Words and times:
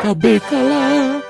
Cabecala. 0.00 1.22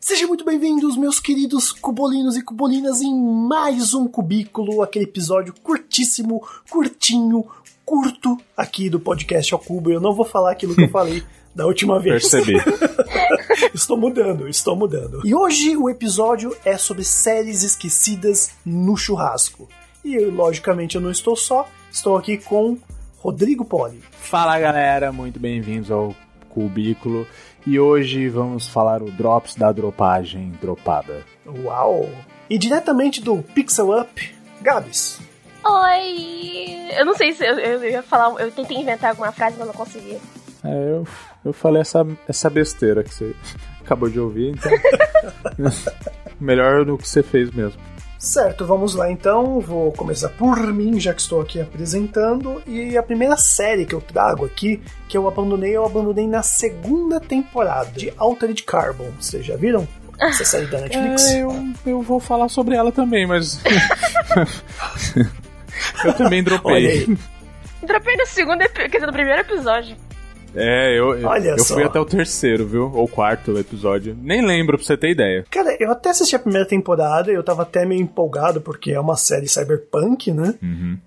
Sejam 0.00 0.28
muito 0.28 0.44
bem-vindos, 0.44 0.96
meus 0.96 1.20
queridos 1.20 1.72
cubolinos 1.72 2.36
e 2.36 2.42
cubolinas, 2.42 3.00
em 3.00 3.14
mais 3.14 3.94
um 3.94 4.06
cubículo, 4.08 4.82
aquele 4.82 5.04
episódio 5.04 5.54
curtíssimo, 5.62 6.42
curtinho, 6.68 7.46
curto 7.84 8.36
aqui 8.56 8.90
do 8.90 8.98
podcast 9.00 9.54
ao 9.54 9.60
cubo. 9.60 9.90
Eu 9.90 10.00
não 10.00 10.14
vou 10.14 10.24
falar 10.24 10.52
aquilo 10.52 10.74
que 10.74 10.84
eu 10.84 10.90
falei 10.90 11.22
da 11.54 11.66
última 11.66 11.98
vez. 11.98 12.28
Percebi. 12.28 12.54
estou 13.72 13.96
mudando, 13.96 14.48
estou 14.48 14.76
mudando. 14.76 15.20
E 15.24 15.34
hoje 15.34 15.76
o 15.76 15.88
episódio 15.88 16.56
é 16.64 16.76
sobre 16.76 17.04
séries 17.04 17.62
esquecidas 17.62 18.52
no 18.64 18.96
churrasco. 18.96 19.68
E 20.04 20.14
eu, 20.14 20.30
logicamente 20.32 20.96
eu 20.96 21.00
não 21.00 21.10
estou 21.10 21.36
só, 21.36 21.68
estou 21.90 22.16
aqui 22.16 22.38
com 22.38 22.78
Rodrigo 23.18 23.64
Poli. 23.64 24.00
Fala 24.12 24.58
galera, 24.58 25.12
muito 25.12 25.40
bem-vindos 25.40 25.90
ao 25.90 26.14
Cubículo. 26.48 27.26
E 27.66 27.78
hoje 27.78 28.28
vamos 28.28 28.68
falar 28.68 29.02
o 29.02 29.10
Drops 29.10 29.54
da 29.56 29.72
dropagem 29.72 30.52
dropada. 30.60 31.24
Uau! 31.46 32.08
E 32.48 32.56
diretamente 32.56 33.20
do 33.20 33.42
Pixel 33.42 33.90
Up, 34.00 34.34
Gabs. 34.62 35.20
Oi! 35.64 36.90
Eu 36.96 37.04
não 37.04 37.14
sei 37.14 37.32
se 37.32 37.44
eu, 37.44 37.58
eu 37.58 37.84
ia 37.84 38.02
falar. 38.02 38.40
Eu 38.40 38.50
tentei 38.50 38.76
inventar 38.78 39.10
alguma 39.10 39.32
frase, 39.32 39.56
mas 39.58 39.66
não 39.66 39.74
consegui. 39.74 40.18
É, 40.64 40.90
eu, 40.90 41.06
eu 41.44 41.52
falei 41.52 41.82
essa, 41.82 42.06
essa 42.26 42.48
besteira 42.48 43.02
que 43.02 43.12
você 43.12 43.34
acabou 43.82 44.08
de 44.08 44.18
ouvir, 44.18 44.54
então. 44.54 44.72
Melhor 46.40 46.84
do 46.84 46.96
que 46.96 47.06
você 47.06 47.22
fez 47.22 47.50
mesmo. 47.50 47.80
Certo, 48.18 48.66
vamos 48.66 48.94
lá 48.96 49.10
então. 49.10 49.60
Vou 49.60 49.92
começar 49.92 50.28
por 50.30 50.58
mim, 50.72 50.98
já 50.98 51.14
que 51.14 51.20
estou 51.20 51.40
aqui 51.40 51.60
apresentando. 51.60 52.60
E 52.66 52.98
a 52.98 53.02
primeira 53.02 53.36
série 53.36 53.86
que 53.86 53.94
eu 53.94 54.00
trago 54.00 54.44
aqui, 54.44 54.82
que 55.08 55.16
eu 55.16 55.28
abandonei, 55.28 55.76
eu 55.76 55.84
abandonei 55.84 56.26
na 56.26 56.42
segunda 56.42 57.20
temporada 57.20 57.90
de 57.92 58.12
Altered 58.16 58.60
Carbon. 58.64 59.10
Vocês 59.20 59.46
já 59.46 59.56
viram? 59.56 59.86
Essa 60.20 60.44
série 60.44 60.66
da 60.66 60.80
Netflix? 60.80 61.26
É, 61.26 61.42
eu, 61.42 61.72
eu 61.86 62.02
vou 62.02 62.18
falar 62.18 62.48
sobre 62.48 62.74
ela 62.74 62.90
também, 62.90 63.24
mas. 63.24 63.60
eu 66.04 66.12
também 66.14 66.42
dropei. 66.42 67.16
Dropei 67.86 68.16
no 68.16 68.26
segundo, 68.26 68.58
quer 68.58 68.88
dizer, 68.88 69.06
no 69.06 69.12
primeiro 69.12 69.42
episódio. 69.42 69.96
É, 70.54 70.98
eu, 70.98 71.08
Olha 71.28 71.50
eu 71.50 71.58
só. 71.58 71.74
fui 71.74 71.84
até 71.84 72.00
o 72.00 72.04
terceiro, 72.04 72.66
viu? 72.66 72.90
Ou 72.94 73.06
quarto 73.06 73.58
episódio. 73.58 74.16
Nem 74.20 74.44
lembro 74.44 74.76
pra 74.78 74.86
você 74.86 74.96
ter 74.96 75.10
ideia. 75.10 75.44
Cara, 75.50 75.76
eu 75.78 75.90
até 75.92 76.10
assisti 76.10 76.34
a 76.34 76.38
primeira 76.38 76.66
temporada, 76.66 77.30
eu 77.30 77.42
tava 77.44 77.62
até 77.62 77.84
meio 77.84 78.00
empolgado, 78.00 78.60
porque 78.60 78.90
é 78.92 78.98
uma 79.00 79.16
série 79.16 79.46
cyberpunk, 79.48 80.32
né? 80.32 80.54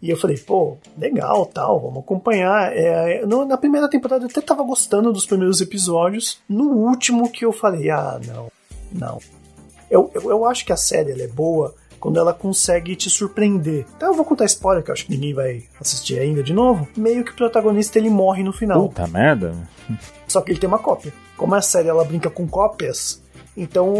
E 0.01 0.09
eu 0.09 0.17
falei, 0.17 0.37
pô, 0.37 0.77
legal, 0.97 1.45
tal, 1.47 1.79
vamos 1.79 1.99
acompanhar. 2.03 2.71
É, 2.75 3.25
no- 3.25 3.45
na 3.45 3.57
primeira 3.57 3.89
temporada 3.89 4.23
eu 4.25 4.29
até 4.29 4.41
tava 4.41 4.63
gostando 4.63 5.11
dos 5.11 5.25
primeiros 5.25 5.59
episódios. 5.59 6.39
No 6.47 6.69
último 6.71 7.29
que 7.31 7.43
eu 7.45 7.51
falei, 7.51 7.89
ah, 7.89 8.19
não, 8.27 8.51
não. 8.91 9.19
Eu, 9.89 10.09
eu, 10.13 10.29
eu 10.29 10.45
acho 10.45 10.65
que 10.65 10.71
a 10.71 10.77
série 10.77 11.19
é 11.21 11.27
boa 11.27 11.73
quando 12.01 12.19
ela 12.19 12.33
consegue 12.33 12.95
te 12.97 13.09
surpreender. 13.09 13.85
Então 13.95 14.09
eu 14.09 14.15
vou 14.15 14.25
contar 14.25 14.43
spoiler, 14.45 14.83
que 14.83 14.89
eu 14.89 14.93
acho 14.93 15.05
que 15.05 15.11
ninguém 15.13 15.33
vai 15.33 15.63
assistir 15.79 16.19
ainda 16.19 16.43
de 16.43 16.51
novo. 16.51 16.85
Meio 16.97 17.23
que 17.23 17.31
o 17.31 17.35
protagonista 17.35 17.97
ele 17.97 18.09
morre 18.09 18.43
no 18.43 18.51
final. 18.51 18.89
Puta 18.89 19.07
merda. 19.07 19.53
Só 20.27 20.41
que 20.41 20.51
ele 20.51 20.59
tem 20.59 20.67
uma 20.67 20.79
cópia. 20.79 21.13
Como 21.37 21.55
a 21.55 21.61
série 21.61 21.87
ela 21.87 22.03
brinca 22.03 22.29
com 22.29 22.47
cópias, 22.47 23.21
então 23.55 23.93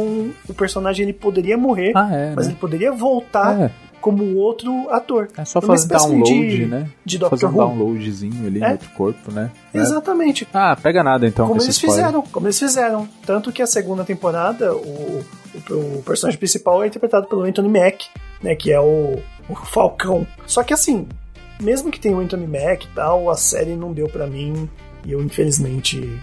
o 0.50 0.54
personagem 0.54 1.04
ele 1.04 1.14
poderia 1.14 1.58
morrer, 1.58 1.92
Ah, 1.96 2.10
é. 2.14 2.34
mas 2.36 2.48
né? 2.48 2.54
ele 2.54 2.60
poderia 2.60 2.92
voltar 2.92 3.60
É. 3.62 3.72
como 4.00 4.36
outro 4.38 4.90
ator. 4.90 5.28
É 5.38 5.46
só 5.46 5.62
fazer 5.62 5.88
download, 5.88 6.24
de- 6.58 6.66
né? 6.66 6.90
de 7.06 7.18
fazer 7.20 7.30
Doctor 7.30 7.50
um 7.50 7.54
Who. 7.54 7.58
downloadzinho 7.78 8.48
ali 8.48 8.64
É. 8.64 8.66
no 8.68 8.72
outro 8.74 8.90
corpo, 8.92 9.32
né? 9.32 9.52
É. 9.74 9.78
Exatamente. 9.80 10.48
Ah, 10.54 10.76
pega 10.76 11.04
nada 11.04 11.28
então 11.28 11.46
como 11.48 11.60
com 11.60 11.66
eles 11.66 11.76
spoiler. 11.76 12.04
fizeram, 12.06 12.22
como 12.32 12.48
eles 12.48 12.58
fizeram. 12.60 13.08
Tanto 13.26 13.52
que 13.52 13.61
a 13.61 13.67
segunda 13.67 14.04
temporada, 14.04 14.73
o, 14.76 15.23
o, 15.70 16.02
personagem 16.04 16.38
principal 16.38 16.84
é 16.84 16.88
interpretado 16.88 17.28
pelo 17.28 17.44
Anthony 17.44 17.70
Mack, 17.70 18.08
né, 18.42 18.56
que 18.56 18.72
é 18.72 18.80
o, 18.80 19.22
o 19.50 19.56
Falcão. 19.56 20.26
Só 20.45 20.64
que 20.64 20.73
assim, 20.73 21.08
mesmo 21.60 21.92
que 21.92 22.00
tenha 22.00 22.16
o 22.16 22.20
Anthony 22.20 22.48
Mack 22.48 22.86
e 22.86 22.95
tal, 22.95 23.30
a 23.30 23.36
série 23.36 23.76
não 23.76 23.94
deu 23.94 24.08
pra 24.08 24.28
mim 24.28 24.70
e 25.06 25.11
eu 25.11 25.22
infelizmente 25.22 26.20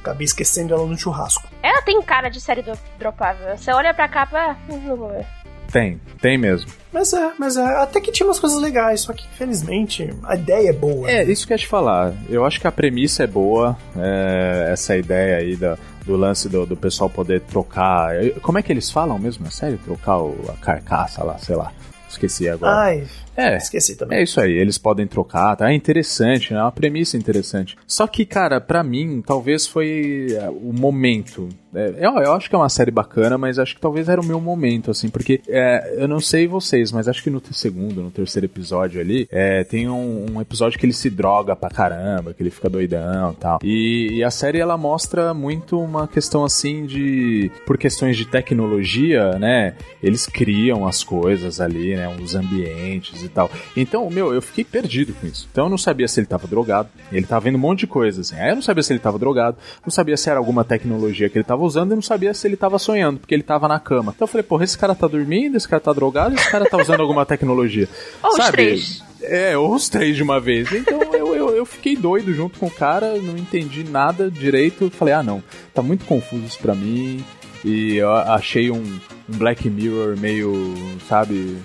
acabei 0.00 0.24
esquecendo 0.24 0.74
ela 0.74 0.86
no 0.86 0.96
churrasco. 0.96 1.48
Ela 1.62 1.82
tem 1.82 2.00
cara 2.02 2.28
de 2.28 2.40
série 2.40 2.62
do 2.62 2.72
dropável. 2.98 3.56
Você 3.56 3.70
olha 3.72 3.92
pra 3.92 4.08
capa, 4.08 4.38
ah, 4.38 4.56
não 4.68 4.96
vou 4.96 5.10
ver. 5.10 5.26
Tem, 5.70 6.00
tem 6.20 6.38
mesmo. 6.38 6.70
Mas 6.92 7.12
é, 7.12 7.30
mas 7.38 7.56
é, 7.56 7.62
até 7.64 8.00
que 8.00 8.10
tinha 8.10 8.26
umas 8.26 8.40
coisas 8.40 8.60
legais, 8.60 9.02
só 9.02 9.12
que 9.12 9.24
infelizmente 9.26 10.08
a 10.24 10.34
ideia 10.34 10.70
é 10.70 10.72
boa. 10.72 11.08
É, 11.10 11.24
né? 11.24 11.30
isso 11.30 11.46
que 11.46 11.52
eu 11.52 11.56
ia 11.56 11.58
te 11.58 11.66
falar. 11.66 12.14
Eu 12.28 12.44
acho 12.44 12.58
que 12.60 12.66
a 12.66 12.72
premissa 12.72 13.24
é 13.24 13.26
boa, 13.26 13.76
é, 13.96 14.70
essa 14.72 14.96
ideia 14.96 15.36
aí 15.36 15.54
da, 15.56 15.76
do 16.06 16.16
lance 16.16 16.48
do, 16.48 16.64
do 16.64 16.76
pessoal 16.76 17.10
poder 17.10 17.42
trocar. 17.42 18.12
Como 18.40 18.58
é 18.58 18.62
que 18.62 18.72
eles 18.72 18.90
falam 18.90 19.18
mesmo? 19.18 19.46
É 19.46 19.50
sério? 19.50 19.78
Trocar 19.84 20.18
o- 20.18 20.44
a 20.48 20.54
carcaça 20.54 21.22
lá, 21.22 21.36
sei 21.38 21.54
lá. 21.56 21.70
Esqueci 22.08 22.48
agora. 22.48 22.74
Ai, 22.74 23.04
é. 23.38 23.56
esqueci 23.56 23.96
também. 23.96 24.18
É 24.18 24.22
isso 24.22 24.40
aí, 24.40 24.52
eles 24.52 24.78
podem 24.78 25.06
trocar, 25.06 25.56
tá? 25.56 25.70
É 25.70 25.74
interessante, 25.74 26.52
né? 26.52 26.58
É 26.58 26.62
uma 26.62 26.72
premissa 26.72 27.16
interessante. 27.16 27.76
Só 27.86 28.06
que, 28.06 28.24
cara, 28.24 28.60
pra 28.60 28.82
mim, 28.82 29.22
talvez 29.24 29.66
foi 29.66 30.28
é, 30.30 30.48
o 30.48 30.72
momento. 30.72 31.48
É, 31.74 31.94
eu, 31.98 32.12
eu 32.18 32.32
acho 32.32 32.48
que 32.48 32.54
é 32.54 32.58
uma 32.58 32.68
série 32.68 32.90
bacana, 32.90 33.36
mas 33.36 33.58
acho 33.58 33.74
que 33.74 33.80
talvez 33.80 34.08
era 34.08 34.20
o 34.20 34.24
meu 34.24 34.40
momento, 34.40 34.90
assim, 34.90 35.08
porque 35.08 35.40
é, 35.48 35.94
eu 35.98 36.08
não 36.08 36.20
sei 36.20 36.46
vocês, 36.46 36.90
mas 36.90 37.08
acho 37.08 37.22
que 37.22 37.30
no 37.30 37.42
segundo, 37.52 38.02
no 38.02 38.10
terceiro 38.10 38.46
episódio 38.46 39.00
ali, 39.00 39.28
é, 39.30 39.62
tem 39.64 39.88
um, 39.88 40.26
um 40.34 40.40
episódio 40.40 40.78
que 40.78 40.86
ele 40.86 40.92
se 40.92 41.10
droga 41.10 41.54
pra 41.54 41.68
caramba, 41.68 42.32
que 42.32 42.42
ele 42.42 42.50
fica 42.50 42.68
doidão 42.68 43.32
e 43.32 43.36
tal. 43.36 43.58
E, 43.62 44.18
e 44.18 44.24
a 44.24 44.30
série, 44.30 44.58
ela 44.58 44.76
mostra 44.76 45.32
muito 45.32 45.78
uma 45.78 46.08
questão, 46.08 46.44
assim, 46.44 46.86
de... 46.86 47.50
Por 47.66 47.78
questões 47.78 48.16
de 48.16 48.24
tecnologia, 48.24 49.38
né? 49.38 49.74
Eles 50.02 50.26
criam 50.26 50.86
as 50.86 51.04
coisas 51.04 51.60
ali, 51.60 51.94
né? 51.94 52.08
Os 52.20 52.34
ambientes 52.34 53.27
e 53.28 53.34
tal. 53.34 53.50
Então, 53.76 54.08
meu, 54.10 54.32
eu 54.32 54.42
fiquei 54.42 54.64
perdido 54.64 55.14
com 55.14 55.26
isso. 55.26 55.48
Então 55.50 55.66
eu 55.66 55.70
não 55.70 55.78
sabia 55.78 56.08
se 56.08 56.20
ele 56.20 56.26
tava 56.26 56.46
drogado. 56.46 56.88
Ele 57.12 57.26
tava 57.26 57.44
vendo 57.44 57.56
um 57.56 57.60
monte 57.60 57.80
de 57.80 57.86
coisa, 57.86 58.20
assim. 58.20 58.36
Aí 58.36 58.50
eu 58.50 58.56
não 58.56 58.62
sabia 58.62 58.82
se 58.82 58.92
ele 58.92 59.00
tava 59.00 59.18
drogado, 59.18 59.56
não 59.84 59.90
sabia 59.90 60.16
se 60.16 60.28
era 60.28 60.38
alguma 60.38 60.64
tecnologia 60.64 61.28
que 61.28 61.38
ele 61.38 61.44
tava 61.44 61.62
usando, 61.62 61.92
e 61.92 61.94
não 61.94 62.02
sabia 62.02 62.34
se 62.34 62.46
ele 62.46 62.56
tava 62.56 62.78
sonhando, 62.78 63.20
porque 63.20 63.34
ele 63.34 63.42
tava 63.42 63.68
na 63.68 63.78
cama. 63.78 64.12
Então 64.14 64.26
eu 64.26 64.30
falei, 64.30 64.42
porra, 64.42 64.64
esse 64.64 64.76
cara 64.76 64.94
tá 64.94 65.06
dormindo, 65.06 65.56
esse 65.56 65.68
cara 65.68 65.80
tá 65.80 65.92
drogado, 65.92 66.34
esse 66.34 66.50
cara 66.50 66.64
tá 66.64 66.76
usando 66.76 67.00
alguma 67.00 67.24
tecnologia. 67.24 67.88
Ou 68.22 68.30
os 68.30 68.36
Sabe? 68.36 68.52
três. 68.52 69.08
É, 69.20 69.58
ou 69.58 69.74
os 69.74 69.88
três 69.88 70.16
de 70.16 70.22
uma 70.22 70.40
vez. 70.40 70.70
Então 70.70 71.02
eu, 71.12 71.34
eu, 71.34 71.50
eu 71.50 71.66
fiquei 71.66 71.96
doido 71.96 72.32
junto 72.32 72.58
com 72.58 72.66
o 72.66 72.70
cara, 72.70 73.16
não 73.16 73.36
entendi 73.36 73.82
nada 73.82 74.30
direito. 74.30 74.90
Falei, 74.90 75.14
ah 75.14 75.22
não, 75.22 75.42
tá 75.74 75.82
muito 75.82 76.04
confuso 76.04 76.44
isso 76.44 76.58
pra 76.58 76.74
mim. 76.74 77.24
E 77.64 77.96
eu 77.96 78.12
achei 78.12 78.70
um, 78.70 78.76
um 79.28 79.36
Black 79.36 79.68
Mirror 79.68 80.16
meio, 80.16 80.74
sabe, 81.08 81.58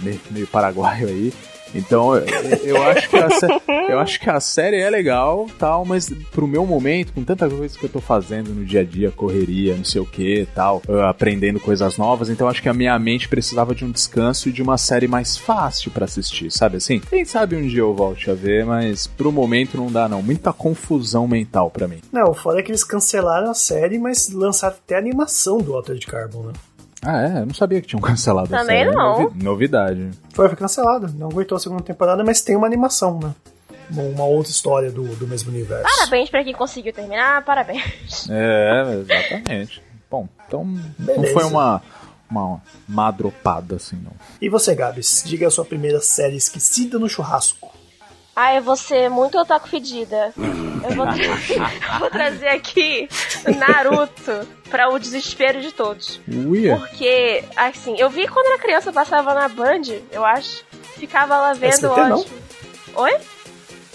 meio, 0.00 0.20
meio 0.30 0.46
paraguaio 0.46 1.08
aí. 1.08 1.32
Então 1.74 2.16
eu, 2.16 2.24
eu 2.64 2.82
acho 2.82 3.10
que 3.10 3.16
a, 3.18 3.28
sé- 3.28 3.60
eu 3.90 3.98
acho 3.98 4.18
que 4.18 4.30
a 4.30 4.40
série 4.40 4.78
é 4.80 4.88
legal, 4.88 5.46
tal, 5.58 5.84
mas 5.84 6.08
pro 6.32 6.46
meu 6.48 6.64
momento, 6.64 7.12
com 7.12 7.22
tanta 7.22 7.46
coisa 7.46 7.78
que 7.78 7.84
eu 7.84 7.90
tô 7.90 8.00
fazendo 8.00 8.54
no 8.54 8.64
dia 8.64 8.80
a 8.80 8.84
dia, 8.84 9.10
correria, 9.10 9.76
não 9.76 9.84
sei 9.84 10.00
o 10.00 10.06
que, 10.06 10.48
tal, 10.54 10.80
aprendendo 11.06 11.60
coisas 11.60 11.98
novas, 11.98 12.30
então 12.30 12.48
acho 12.48 12.62
que 12.62 12.70
a 12.70 12.72
minha 12.74 12.98
mente 12.98 13.28
precisava 13.28 13.74
de 13.74 13.84
um 13.84 13.90
descanso 13.90 14.48
e 14.48 14.52
de 14.52 14.62
uma 14.62 14.78
série 14.78 15.06
mais 15.06 15.36
fácil 15.36 15.90
pra 15.90 16.06
assistir, 16.06 16.50
sabe 16.50 16.78
assim? 16.78 17.00
Quem 17.00 17.26
sabe 17.26 17.54
um 17.54 17.68
dia 17.68 17.80
eu 17.80 17.94
volte 17.94 18.30
a 18.30 18.34
ver, 18.34 18.64
mas 18.64 19.06
pro 19.06 19.30
momento 19.30 19.76
não 19.76 19.92
dá 19.92 20.08
não, 20.08 20.22
muita 20.22 20.54
confusão 20.54 21.28
mental 21.28 21.70
pra 21.70 21.86
mim. 21.86 21.98
Não, 22.10 22.30
o 22.30 22.34
foda 22.34 22.60
é 22.60 22.62
que 22.62 22.70
eles 22.70 22.82
cancelaram 22.82 23.50
a 23.50 23.54
série, 23.54 23.98
mas 23.98 24.30
lançaram 24.32 24.74
até 24.74 24.94
a 24.94 24.98
animação 24.98 25.58
do 25.58 25.74
Altered 25.74 26.06
Carbon, 26.06 26.44
né? 26.44 26.52
Ah, 27.04 27.22
é? 27.22 27.38
Eu 27.40 27.46
não 27.46 27.54
sabia 27.54 27.80
que 27.80 27.86
tinham 27.86 28.00
cancelado 28.02 28.54
a 28.54 28.58
Também 28.60 28.84
série. 28.84 28.94
não. 28.96 29.22
Novi- 29.22 29.42
novidade. 29.44 30.10
Foi, 30.34 30.48
foi 30.48 30.56
cancelada, 30.56 31.08
não 31.14 31.28
aguentou 31.28 31.56
a 31.56 31.60
segunda 31.60 31.82
temporada, 31.82 32.24
mas 32.24 32.40
tem 32.40 32.56
uma 32.56 32.66
animação, 32.66 33.18
né? 33.20 33.34
Uma, 33.90 34.24
outra 34.24 34.50
história 34.52 34.90
do, 34.90 35.02
do 35.16 35.26
mesmo 35.26 35.50
universo. 35.50 35.84
Parabéns 35.96 36.28
pra 36.28 36.44
quem 36.44 36.52
conseguiu 36.52 36.92
terminar, 36.92 37.42
parabéns. 37.44 38.28
É, 38.28 39.00
exatamente. 39.00 39.82
Bom, 40.10 40.28
então 40.46 40.64
não 40.64 40.82
Beleza. 40.98 41.32
foi 41.32 41.44
uma, 41.44 41.80
uma 42.30 42.60
madropada 42.86 43.76
assim, 43.76 43.96
não. 43.96 44.12
E 44.42 44.48
você, 44.50 44.74
Gabs, 44.74 45.22
diga 45.24 45.46
a 45.46 45.50
sua 45.50 45.64
primeira 45.64 46.00
série 46.00 46.36
esquecida 46.36 46.98
no 46.98 47.08
churrasco. 47.08 47.72
Ah, 48.40 48.54
eu 48.54 48.62
vou 48.62 48.76
ser 48.76 49.10
muito 49.10 49.36
otaku 49.36 49.68
fedida. 49.68 50.32
Eu 50.36 50.94
vou, 50.94 51.06
tra- 51.06 51.24
eu 51.24 51.98
vou 51.98 52.08
trazer 52.10 52.46
aqui 52.48 53.08
Naruto 53.58 54.46
pra 54.70 54.88
o 54.90 54.98
desespero 54.98 55.60
de 55.60 55.72
todos. 55.72 56.20
Uia. 56.28 56.76
Porque, 56.76 57.42
assim, 57.56 57.96
eu 57.98 58.08
vi 58.08 58.28
quando 58.28 58.46
era 58.46 58.58
criança, 58.58 58.92
passava 58.92 59.34
na 59.34 59.48
Band, 59.48 59.82
eu 60.12 60.24
acho. 60.24 60.64
Ficava 60.96 61.36
lá 61.38 61.52
vendo, 61.52 61.72
SBT 61.72 62.00
não? 62.08 62.18
ótimo. 62.20 62.38
Oi? 62.94 63.16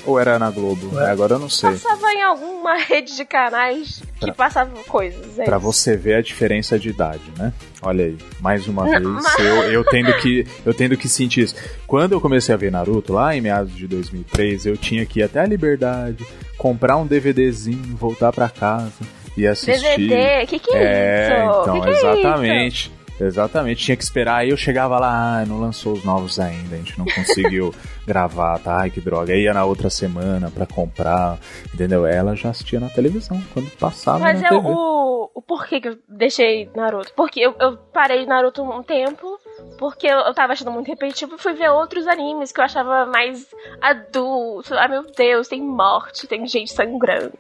Ou 0.06 0.20
era 0.20 0.38
na 0.38 0.50
Globo? 0.50 1.00
É. 1.00 1.12
Agora 1.12 1.36
eu 1.36 1.40
não 1.40 1.50
sei. 1.50 1.72
Passava 1.72 2.12
em 2.12 2.22
alguma 2.22 2.78
rede 2.78 3.16
de 3.16 3.26
canais 3.26 4.02
que 4.20 4.26
pra, 4.26 4.34
passavam 4.34 4.84
coisas. 4.84 5.40
É 5.40 5.46
pra 5.46 5.58
isso. 5.58 5.66
você 5.66 5.96
ver 5.96 6.16
a 6.16 6.22
diferença 6.22 6.78
de 6.78 6.90
idade, 6.90 7.24
né? 7.38 7.54
Olha 7.82 8.06
aí, 8.06 8.18
mais 8.40 8.68
uma 8.68 8.84
vez, 8.84 9.02
mas... 9.02 9.40
eu, 9.40 9.64
eu, 9.72 9.84
tendo 9.86 10.14
que, 10.18 10.46
eu 10.66 10.74
tendo 10.74 10.98
que 10.98 11.08
sentir 11.08 11.42
isso. 11.42 11.56
Quando 11.88 12.14
eu 12.14 12.22
comecei 12.22 12.54
a 12.54 12.58
ver 12.58 12.72
Naruto, 12.72 13.14
lá 13.14 13.36
em 13.36 13.42
meados 13.42 13.76
de 13.76 13.88
2003, 13.88 14.66
eu 14.66 14.78
tinha 14.78 15.06
que 15.06 15.20
ir 15.20 15.24
até 15.24 15.40
a 15.40 15.46
Liberdade, 15.46 16.26
comprar 16.58 16.98
um 16.98 17.06
DVDzinho, 17.06 17.96
voltar 17.96 18.32
para 18.32 18.50
casa 18.50 19.04
e 19.38 19.48
assistir. 19.48 19.98
DVD? 19.98 20.46
Que 20.48 20.60
que 20.60 20.76
é, 20.76 20.84
é 20.84 21.46
isso? 21.46 21.62
Então, 21.62 21.82
que 21.82 21.82
que 21.82 21.90
exatamente. 21.90 22.52
É 22.52 22.68
isso? 22.68 23.03
Exatamente, 23.20 23.84
tinha 23.84 23.98
que 23.98 24.04
esperar. 24.04 24.38
Aí 24.38 24.50
eu 24.50 24.58
chegava 24.58 25.00
lá, 25.00 25.40
ah, 25.42 25.46
não 25.46 25.60
lançou 25.60 25.94
os 25.94 26.04
novos 26.04 26.40
ainda, 26.40 26.76
a 26.76 26.78
gente 26.78 26.98
não 26.98 27.06
conseguiu 27.06 27.74
gravar, 28.06 28.60
tá? 28.60 28.82
Ai, 28.82 28.90
que 28.90 29.00
droga. 29.00 29.34
Aí 29.34 29.44
ia 29.44 29.54
na 29.54 29.66
outra 29.66 29.90
semana 29.90 30.50
pra 30.52 30.66
comprar, 30.66 31.38
entendeu? 31.74 32.06
Ela 32.06 32.36
já 32.36 32.50
assistia 32.50 32.80
na 32.80 32.90
televisão, 32.90 33.42
quando 33.54 33.70
passava 33.78 34.20
Mas 34.20 34.42
na 34.42 34.48
é 34.48 34.50
TV. 34.50 34.68
o, 34.68 35.32
o 35.36 35.42
porquê 35.42 35.80
que 35.80 35.90
eu 35.90 35.98
deixei 36.10 36.70
Naruto. 36.76 37.14
Porque 37.16 37.40
eu, 37.40 37.56
eu 37.60 37.78
parei 37.94 38.26
Naruto 38.26 38.64
um 38.64 38.84
tempo, 38.84 39.40
porque 39.84 40.08
eu, 40.08 40.18
eu 40.20 40.34
tava 40.34 40.54
achando 40.54 40.72
muito 40.72 40.88
repetitivo 40.88 41.36
e 41.36 41.38
fui 41.38 41.52
ver 41.54 41.70
outros 41.70 42.08
animes 42.08 42.52
que 42.54 42.62
eu 42.62 42.64
achava 42.64 43.06
mais 43.06 43.46
adulto. 43.82 44.74
Ai 44.76 44.88
meu 44.88 45.04
Deus, 45.04 45.48
tem 45.48 45.62
morte, 45.62 46.26
tem 46.28 46.46
gente 46.48 46.72
sangrando. 46.72 47.34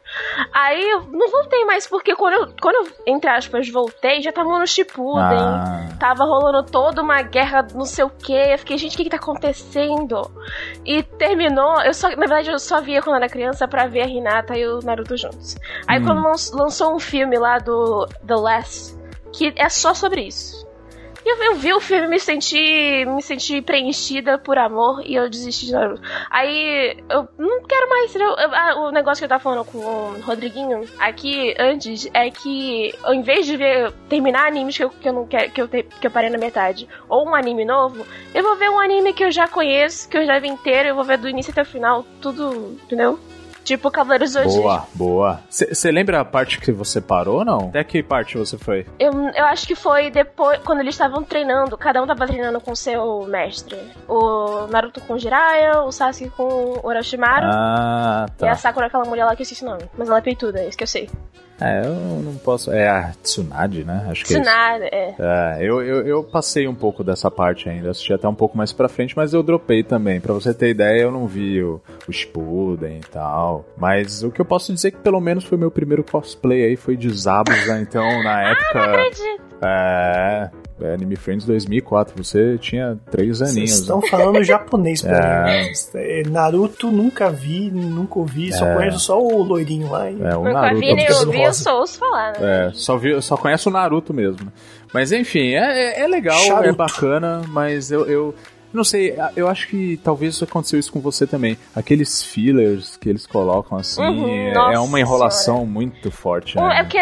Aí 0.54 0.82
eu 0.92 1.04
não 1.04 1.30
voltei 1.30 1.64
mais, 1.66 1.88
porque 1.88 2.16
quando 2.16 2.34
eu, 2.34 2.54
quando 2.62 2.76
eu 2.86 2.94
entre 3.08 3.30
aspas, 3.30 3.70
voltei, 3.70 4.22
já 4.22 4.32
tava 4.32 4.50
no 4.60 4.68
Shippuden. 4.68 5.38
Ah. 5.40 5.88
Tava 6.00 6.26
rolando 6.26 6.64
toda 6.70 7.02
uma 7.02 7.22
guerra, 7.22 7.66
não 7.74 7.86
sei 7.86 8.04
o 8.04 8.10
que. 8.10 8.34
Eu 8.34 8.58
fiquei, 8.60 8.78
gente, 8.78 8.94
o 8.94 8.98
que 8.98 9.04
que 9.06 9.10
tá 9.10 9.18
acontecendo? 9.18 10.30
E 10.86 11.02
terminou, 11.04 11.82
eu 11.84 11.94
só, 11.94 12.10
na 12.10 12.16
verdade, 12.16 12.50
eu 12.52 12.60
só 12.60 12.82
via 12.82 13.02
quando 13.02 13.16
era 13.18 13.30
criança 13.30 13.68
pra 13.68 13.88
ver 13.88 14.02
a 14.02 14.08
Hinata 14.08 14.58
e 14.58 14.68
o 14.68 14.80
Naruto 14.84 15.16
juntos. 15.16 15.56
Aí 15.88 16.00
Hum. 16.02 16.06
quando 16.06 16.22
lan- 16.24 16.64
lançou 16.64 16.94
um 16.96 17.00
filme 17.00 17.38
lá 17.38 17.58
do 17.58 18.06
The 18.26 18.36
Last, 18.36 18.96
que 19.32 19.54
é 19.56 19.70
só 19.70 19.94
sobre 19.94 20.24
isso. 20.28 20.68
Eu, 21.26 21.38
eu 21.42 21.56
vi 21.56 21.74
o 21.74 21.80
filme 21.80 22.08
me 22.08 22.20
senti, 22.20 23.06
me 23.06 23.22
senti 23.22 23.62
preenchida 23.62 24.38
por 24.38 24.58
amor 24.58 25.02
e 25.06 25.16
eu 25.16 25.30
desisti 25.30 25.68
de 25.68 25.72
Naruto. 25.72 26.02
Aí 26.30 26.98
eu 27.10 27.28
não 27.38 27.64
quero 27.64 27.90
mais. 27.90 28.14
Eu, 28.14 28.22
eu- 28.22 28.54
ah, 28.54 28.76
o 28.80 28.92
negócio 28.92 29.22
que 29.22 29.26
eu 29.26 29.30
tava 29.30 29.42
falando 29.42 29.64
com 29.64 29.78
o 29.78 30.20
Rodriguinho 30.22 30.84
aqui 31.00 31.56
antes 31.58 32.10
é 32.14 32.30
que 32.30 32.94
ao 33.04 33.14
invés 33.14 33.46
de 33.46 33.56
ver 33.56 33.92
terminar 34.10 34.48
animes 34.48 34.76
que 34.76 34.84
eu, 34.84 34.90
que 34.90 35.08
eu 35.08 35.14
não 35.14 35.26
quero 35.26 35.50
que 35.52 35.62
eu, 35.62 35.68
te- 35.68 35.84
que 35.84 36.06
eu 36.08 36.12
parei 36.12 36.30
na 36.30 36.38
metade 36.38 36.88
ou 37.08 37.26
um 37.28 37.34
anime 37.34 37.64
novo, 37.64 38.06
eu 38.36 38.44
vou 38.44 38.58
ver 38.58 38.70
um 38.70 38.80
anime 38.80 39.14
que 39.14 39.24
eu 39.24 39.32
já 39.32 39.48
conheço, 39.48 40.10
que 40.10 40.18
eu 40.18 40.26
já 40.26 40.38
vi 40.40 40.50
inteiro, 40.50 40.90
eu 40.90 40.96
vou 40.96 41.06
ver 41.06 41.18
do 41.18 41.30
início 41.30 41.52
até 41.52 41.62
o 41.62 41.66
final, 41.66 42.06
tudo, 42.22 42.78
entendeu? 42.84 43.18
Tipo 43.64 43.90
Cavaleiros 43.90 44.34
do 44.34 44.42
Zodíaco. 44.44 44.62
Boa, 44.62 44.88
boa. 44.94 45.40
Você 45.50 45.90
lembra 45.92 46.20
a 46.20 46.26
parte 46.26 46.60
que 46.60 46.72
você 46.72 47.00
parou 47.00 47.40
ou 47.40 47.46
não? 47.46 47.70
Até 47.70 47.84
que 47.84 48.04
parte 48.04 48.38
você 48.38 48.58
foi? 48.58 48.86
Eu, 49.00 49.12
eu 49.30 49.46
acho 49.46 49.66
que 49.66 49.76
foi 49.76 50.10
depois, 50.12 50.60
quando 50.66 50.82
eles 50.82 50.94
estavam 50.96 51.24
treinando, 51.24 51.78
cada 51.78 52.02
um 52.04 52.08
tava 52.08 52.28
treinando 52.28 52.60
com 52.60 52.76
seu 52.76 53.26
mestre. 53.28 53.78
O 54.08 54.68
Naruto 54.68 55.00
com 55.02 55.14
o 55.14 55.20
Jiraiya, 55.20 55.82
o 55.82 55.92
Sasuke 55.92 56.30
com 56.32 56.44
o 56.44 56.80
Orochimaru. 56.88 57.48
Ah, 57.50 58.26
E 58.42 58.46
a 58.46 58.50
tá. 58.50 58.56
Sakura, 58.56 58.88
aquela 58.88 59.06
mulher 59.06 59.26
lá 59.26 59.36
que 59.36 59.42
eu 59.42 59.44
esqueci 59.44 59.64
o 59.64 59.68
nome. 59.70 59.84
Mas 59.98 60.10
ela 60.10 60.18
é 60.18 60.22
peituda, 60.22 60.60
é 60.60 60.68
isso 60.68 60.78
que 60.78 60.84
eu 60.84 60.88
sei. 60.88 61.10
É, 61.64 61.86
eu 61.86 62.22
não 62.22 62.36
posso. 62.36 62.72
É 62.72 62.88
a 62.90 63.14
Tsunade, 63.22 63.84
né? 63.84 64.06
Acho 64.10 64.26
que. 64.26 64.34
Tsunade, 64.34 64.84
é. 64.86 65.16
É, 65.18 65.58
eu, 65.62 65.82
eu, 65.82 66.06
eu 66.06 66.24
passei 66.24 66.68
um 66.68 66.76
pouco 66.76 67.04
dessa 67.04 67.32
parte 67.32 67.70
ainda, 67.70 67.92
assisti 67.92 68.14
até 68.14 68.28
um 68.28 68.36
pouco 68.36 68.58
mais 68.58 68.74
pra 68.74 68.90
frente, 68.90 69.16
mas 69.16 69.34
eu 69.34 69.42
dropei 69.42 69.84
também. 69.84 70.20
Pra 70.20 70.34
você 70.34 70.54
ter 70.54 70.70
ideia, 70.70 71.04
eu 71.04 71.12
não 71.12 71.26
vi 71.26 71.64
o, 71.64 71.82
o 72.08 72.12
Shippuden 72.12 72.98
e 72.98 73.12
tal. 73.12 73.66
Mas 73.78 74.24
o 74.24 74.32
que 74.32 74.42
eu 74.42 74.46
posso 74.46 74.74
dizer 74.74 74.90
é 74.90 74.92
que 74.92 74.98
pelo 74.98 75.22
menos 75.22 75.46
foi 75.46 75.58
meu 75.58 75.72
primeiro 75.72 76.04
cosplay 76.04 76.66
aí, 76.66 76.76
foi 76.76 76.98
de 76.98 77.10
Zabuza, 77.10 77.80
então 77.80 78.04
na 78.24 78.52
época... 78.52 78.84
Acredito. 78.84 79.44
É, 79.66 80.50
é, 80.84 80.94
Anime 80.94 81.16
Friends 81.16 81.46
2004, 81.46 82.22
você 82.24 82.58
tinha 82.58 82.98
três 83.10 83.38
Vocês 83.40 83.52
aninhos. 83.52 83.72
estão 83.72 84.02
falando 84.02 84.44
japonês 84.44 85.02
pra 85.02 85.18
É. 85.50 85.64
mim. 85.64 85.70
É, 85.96 86.24
Naruto 86.30 86.92
nunca 86.92 87.30
vi, 87.30 87.72
nunca 87.72 88.20
ouvi, 88.20 88.52
só 88.54 88.66
É. 88.66 88.76
conheço 88.76 89.00
só 89.00 89.20
o 89.22 89.42
loirinho 89.44 89.90
lá. 89.90 90.10
E... 90.12 90.22
É, 90.22 90.36
o 90.36 90.40
Nunca 90.44 90.54
Naruto. 90.54 90.80
vi 90.82 90.94
nem 90.94 91.12
ouvi, 91.12 91.42
eu 91.42 91.76
ouço 91.76 91.98
falar, 92.00 92.34
né? 92.40 92.68
É, 92.68 92.72
só, 92.74 92.98
vi, 92.98 93.22
só 93.22 93.38
conheço 93.38 93.70
o 93.70 93.74
Naruto 93.74 94.14
mesmo. 94.14 94.52
Mas 94.94 95.12
enfim, 95.12 95.54
é, 95.54 96.00
é- 96.00 96.02
é 96.02 96.08
legal, 96.08 96.38
é 96.40 96.46
Charuto. 96.46 96.76
bacana, 96.76 97.42
mas 97.48 97.92
eu, 97.92 98.06
eu 98.06 98.36
não 98.74 98.84
sei, 98.84 99.16
eu 99.36 99.48
acho 99.48 99.68
que 99.68 99.98
talvez 100.04 100.42
aconteceu 100.42 100.80
isso 100.80 100.92
com 100.92 101.00
você 101.00 101.28
também. 101.28 101.58
Aqueles 101.76 102.24
fillers 102.24 102.98
que 102.98 103.08
eles 103.10 103.26
colocam 103.26 103.78
assim, 103.78 104.02
Uhum, 104.02 104.28
é, 104.28 104.74
é 104.74 104.80
uma 104.80 105.00
enrolação 105.00 105.66
muito 105.66 106.10
forte, 106.12 106.58
né? 106.58 106.80
É 106.80 106.84
porque 106.84 106.98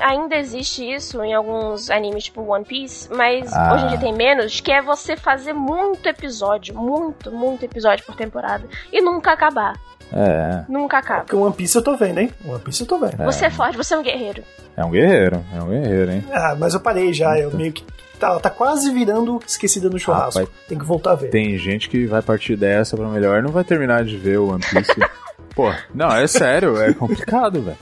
ainda 0.00 0.36
existe 0.36 0.84
isso 0.90 1.22
em 1.22 1.32
alguns 1.32 1.88
animes 1.90 2.24
tipo 2.24 2.42
One 2.42 2.64
Piece, 2.64 3.08
mas 3.14 3.52
Ah. 3.52 3.74
hoje 3.74 3.84
em 3.84 3.88
dia 3.88 3.98
tem 3.98 4.12
menos, 4.12 4.60
que 4.60 4.72
é 4.72 4.82
você 4.82 5.16
fazer 5.16 5.52
muito 5.52 6.06
episódio, 6.08 6.74
muito, 6.74 7.30
muito 7.30 7.64
episódio 7.64 8.04
por 8.04 8.16
temporada 8.16 8.64
e 8.92 9.00
nunca 9.00 9.32
acabar. 9.32 9.78
É, 10.12 10.64
Nunca 10.68 10.98
acaba. 10.98 11.20
Porque 11.22 11.36
o 11.36 11.40
One 11.40 11.54
Piece 11.54 11.76
eu 11.76 11.82
tô 11.82 11.96
vendo, 11.96 12.18
hein? 12.18 12.30
One 12.46 12.60
Piece 12.60 12.82
eu 12.82 12.86
tô 12.86 12.98
vendo. 12.98 13.16
Você 13.24 13.46
é 13.46 13.50
forte, 13.50 13.76
você 13.76 13.94
é 13.94 13.98
um 13.98 14.02
guerreiro. 14.02 14.42
é 14.76 14.84
um 14.84 14.90
guerreiro, 14.90 15.44
é 15.54 15.62
um 15.62 15.68
guerreiro, 15.68 16.12
hein? 16.12 16.24
Ah, 16.32 16.54
mas 16.58 16.74
eu 16.74 16.80
parei 16.80 17.12
já, 17.12 17.38
eu 17.38 17.50
meio 17.50 17.72
que. 17.72 17.84
Tá, 18.18 18.38
tá 18.38 18.50
quase 18.50 18.92
virando 18.92 19.40
esquecida 19.44 19.88
no 19.90 19.98
churrasco. 19.98 20.38
Rapaz. 20.40 20.56
Tem 20.68 20.78
que 20.78 20.84
voltar 20.84 21.12
a 21.12 21.14
ver. 21.16 21.30
Tem 21.30 21.58
gente 21.58 21.88
que 21.88 22.06
vai 22.06 22.22
partir 22.22 22.56
dessa 22.56 22.96
pra 22.96 23.08
melhor 23.08 23.38
e 23.38 23.42
não 23.42 23.50
vai 23.50 23.64
terminar 23.64 24.04
de 24.04 24.16
ver 24.16 24.38
o 24.38 24.50
One 24.52 24.62
Piece. 24.62 24.94
Pô, 25.56 25.72
não, 25.92 26.14
é 26.14 26.26
sério, 26.26 26.80
é 26.80 26.92
complicado, 26.92 27.60
velho. 27.60 27.76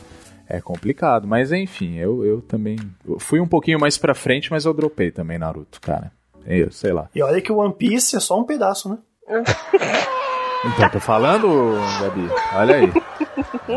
É 0.49 0.61
complicado, 0.61 1.29
mas 1.29 1.53
enfim, 1.53 1.97
eu, 1.97 2.25
eu 2.25 2.41
também 2.41 2.77
eu 3.07 3.21
fui 3.21 3.39
um 3.39 3.47
pouquinho 3.47 3.79
mais 3.79 3.97
pra 3.99 4.15
frente, 4.15 4.51
mas 4.51 4.65
eu 4.65 4.73
dropei 4.75 5.11
também 5.13 5.39
Naruto, 5.39 5.81
cara. 5.81 6.11
Eu, 6.47 6.73
sei 6.73 6.93
lá. 6.93 7.09
E 7.15 7.23
olha 7.23 7.41
que 7.41 7.53
o 7.53 7.59
One 7.59 7.75
Piece 7.75 8.17
é 8.17 8.21
só 8.21 8.39
um 8.41 8.45
pedaço, 8.45 8.89
né? 8.89 8.99
Então, 10.65 10.89
tô 10.91 11.01
falando, 11.01 11.75
Gabi, 12.01 12.29
olha 12.55 12.77
aí. 12.77 12.93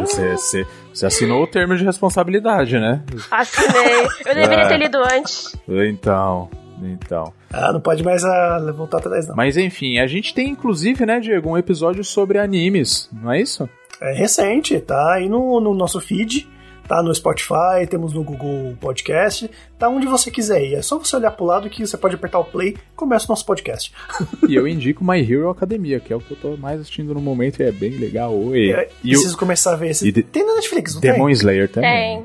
Você, 0.01 0.31
você, 0.31 0.67
você 0.93 1.05
assinou 1.05 1.43
o 1.43 1.47
termo 1.47 1.75
de 1.77 1.83
responsabilidade, 1.83 2.77
né? 2.77 3.01
Assinei. 3.31 4.03
Eu 4.25 4.35
deveria 4.35 4.65
É. 4.65 4.67
ter 4.67 4.77
lido 4.77 4.97
antes. 4.97 5.55
Então, 5.67 6.49
então. 6.81 7.31
Ah, 7.51 7.71
não 7.71 7.79
pode 7.79 8.03
mais 8.03 8.23
ah, 8.25 8.59
voltar 8.75 8.97
atrás, 8.97 9.27
não. 9.27 9.35
Mas 9.35 9.55
enfim, 9.55 9.99
a 9.99 10.07
gente 10.07 10.33
tem 10.33 10.49
inclusive, 10.49 11.05
né, 11.05 11.19
Diego, 11.19 11.49
um 11.51 11.57
episódio 11.57 12.03
sobre 12.03 12.37
animes, 12.37 13.09
não 13.13 13.31
é 13.31 13.39
isso? 13.39 13.69
É 14.01 14.11
recente, 14.13 14.77
tá 14.81 15.13
aí 15.13 15.29
no, 15.29 15.61
no 15.61 15.73
nosso 15.73 16.01
feed, 16.01 16.49
tá 16.87 17.01
no 17.01 17.13
Spotify, 17.15 17.87
temos 17.89 18.13
no 18.13 18.23
Google 18.23 18.75
Podcast, 18.79 19.49
tá 19.79 19.87
onde 19.89 20.05
você 20.05 20.29
quiser 20.29 20.61
ir. 20.63 20.75
É 20.75 20.81
só 20.81 20.97
você 20.97 21.15
olhar 21.15 21.31
pro 21.31 21.45
lado 21.45 21.69
que 21.69 21.85
você 21.85 21.97
pode 21.97 22.15
apertar 22.15 22.39
o 22.39 22.45
play 22.45 22.69
e 22.69 22.77
começa 22.95 23.25
o 23.25 23.29
nosso 23.29 23.45
podcast. 23.45 23.91
E 24.49 24.55
eu 24.55 24.67
indico 24.67 25.03
My 25.03 25.19
Hero 25.21 25.49
Academia, 25.49 25.99
que 25.99 26.11
é 26.11 26.15
o 26.15 26.19
que 26.19 26.31
eu 26.31 26.37
tô 26.37 26.57
mais 26.57 26.79
assistindo 26.81 27.13
no 27.13 27.21
momento 27.21 27.61
e 27.61 27.63
é 27.63 27.71
bem 27.71 27.91
legal. 27.91 28.35
Oi. 28.37 28.71
É, 28.71 28.89
E 29.03 29.09
preciso 29.11 29.37
começar 29.37 29.73
a 29.73 29.75
ver 29.75 29.89
esse. 29.91 30.11
de- 30.11 30.23
Tem 30.23 30.45
na 30.45 30.55
Netflix, 30.55 30.93
não 30.95 31.01
Demon 31.01 31.25
tem? 31.25 31.33
Slayer 31.33 31.69
também. 31.71 32.17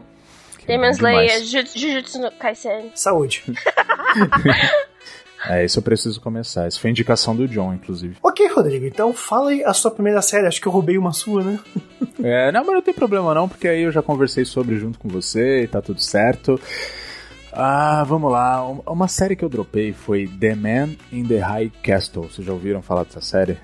Tem. 0.67 0.77
Demon 0.77 0.91
Slayer, 0.91 1.41
Jujutsu 1.45 2.19
no 2.21 2.31
Kaisen. 2.33 2.91
Saúde. 2.95 3.43
É, 5.49 5.65
isso 5.65 5.79
eu 5.79 5.83
preciso 5.85 6.21
começar. 6.21 6.67
Isso 6.67 6.81
foi 6.81 6.91
indicação 6.91 7.35
do 7.35 7.47
John, 7.47 7.73
inclusive. 7.73 8.17
ok, 8.23 8.49
Rodrigo, 8.49 8.85
então 8.87 9.13
fala 9.15 9.51
aí 9.51 9.63
a 9.63 9.73
sua 9.73 9.91
primeira 9.91 10.21
série. 10.21 10.49
Acho 10.49 10.61
que 10.61 10.67
eu 10.67 10.73
roubei 10.73 10.99
uma 10.99 11.13
sua, 11.13 11.45
né? 11.45 11.61
É, 12.23 12.51
não, 12.53 12.65
mas 12.65 12.75
não 12.75 12.83
tem 12.83 12.95
problema 12.95 13.33
não, 13.35 13.49
porque 13.49 13.69
aí 13.69 13.83
eu 13.83 13.93
já 13.93 14.03
conversei 14.03 14.45
sobre 14.45 14.77
junto 14.79 14.99
com 14.99 15.09
você 15.09 15.63
e 15.63 15.69
tá 15.69 15.81
tudo 15.81 16.01
certo. 16.01 16.61
Ah, 17.53 18.05
vamos 18.07 18.31
lá. 18.31 18.65
Um- 18.69 18.83
Uma 18.87 19.09
série 19.09 19.35
que 19.35 19.45
eu 19.45 19.49
dropei 19.49 19.93
foi 19.93 20.29
The 20.29 20.55
Man 20.55 20.91
in 21.11 21.25
the 21.27 21.39
High 21.39 21.73
Castle. 21.83 22.25
Vocês 22.25 22.47
já 22.47 22.53
ouviram 22.53 22.83
falar 22.83 23.05
dessa 23.05 23.21
série? 23.21 23.57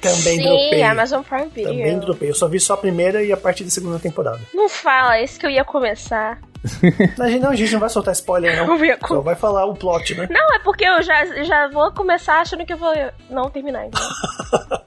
Também 0.00 0.36
Sim, 0.38 0.42
dropei. 0.42 0.82
Amazon 0.82 1.22
Prime 1.22 1.48
Video. 1.54 1.70
Também 1.72 1.98
dropei. 1.98 2.30
Eu 2.30 2.34
só 2.34 2.48
vi 2.48 2.58
só 2.58 2.74
a 2.74 2.76
primeira 2.78 3.22
e 3.22 3.32
a 3.32 3.36
partir 3.36 3.64
da 3.64 3.70
segunda 3.70 3.98
temporada. 3.98 4.40
Não 4.54 4.68
fala, 4.68 5.20
esse 5.20 5.38
que 5.38 5.44
eu 5.46 5.50
ia 5.50 5.64
começar. 5.64 6.38
Não, 7.18 7.24
a 7.26 7.30
gente, 7.30 7.40
não, 7.42 7.50
a 7.50 7.56
gente 7.56 7.72
não 7.72 7.80
vai 7.80 7.88
soltar 7.88 8.12
spoiler, 8.12 8.54
não. 8.54 8.76
Eu 8.76 8.84
ia 8.84 8.96
com- 8.98 9.14
Só 9.14 9.20
vai 9.22 9.34
falar 9.34 9.64
o 9.64 9.74
plot, 9.74 10.14
né? 10.14 10.28
Não, 10.30 10.54
é 10.54 10.58
porque 10.58 10.84
eu 10.84 11.02
já, 11.02 11.24
já 11.42 11.68
vou 11.68 11.90
começar 11.92 12.38
achando 12.40 12.66
que 12.66 12.72
eu 12.74 12.76
vou 12.76 12.92
não 13.30 13.48
terminar. 13.50 13.86
Então. 13.88 14.80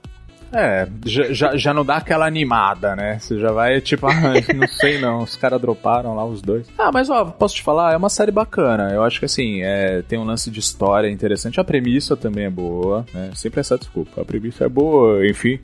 É, 0.53 0.87
já, 1.05 1.57
já, 1.57 1.73
não 1.73 1.83
dá 1.83 1.97
aquela 1.97 2.27
animada, 2.27 2.95
né? 2.95 3.17
Você 3.19 3.39
já 3.39 3.51
vai 3.51 3.81
tipo, 3.81 4.05
ah, 4.07 4.33
não 4.55 4.67
sei 4.67 4.99
não, 4.99 5.23
os 5.23 5.35
caras 5.35 5.59
droparam 5.59 6.15
lá 6.15 6.23
os 6.23 6.41
dois. 6.41 6.67
Ah, 6.77 6.91
mas 6.93 7.09
ó, 7.09 7.25
posso 7.25 7.55
te 7.55 7.63
falar, 7.63 7.93
é 7.93 7.97
uma 7.97 8.09
série 8.09 8.31
bacana. 8.31 8.91
Eu 8.91 9.03
acho 9.03 9.19
que 9.19 9.25
assim, 9.25 9.61
é, 9.63 10.03
tem 10.03 10.19
um 10.19 10.23
lance 10.23 10.51
de 10.51 10.59
história 10.59 11.09
interessante. 11.09 11.59
A 11.59 11.63
premissa 11.63 12.15
também 12.15 12.45
é 12.45 12.49
boa, 12.49 13.05
né? 13.13 13.31
Sempre 13.33 13.61
essa 13.61 13.77
desculpa. 13.77 14.21
A 14.21 14.25
premissa 14.25 14.65
é 14.65 14.69
boa, 14.69 15.27
enfim. 15.27 15.59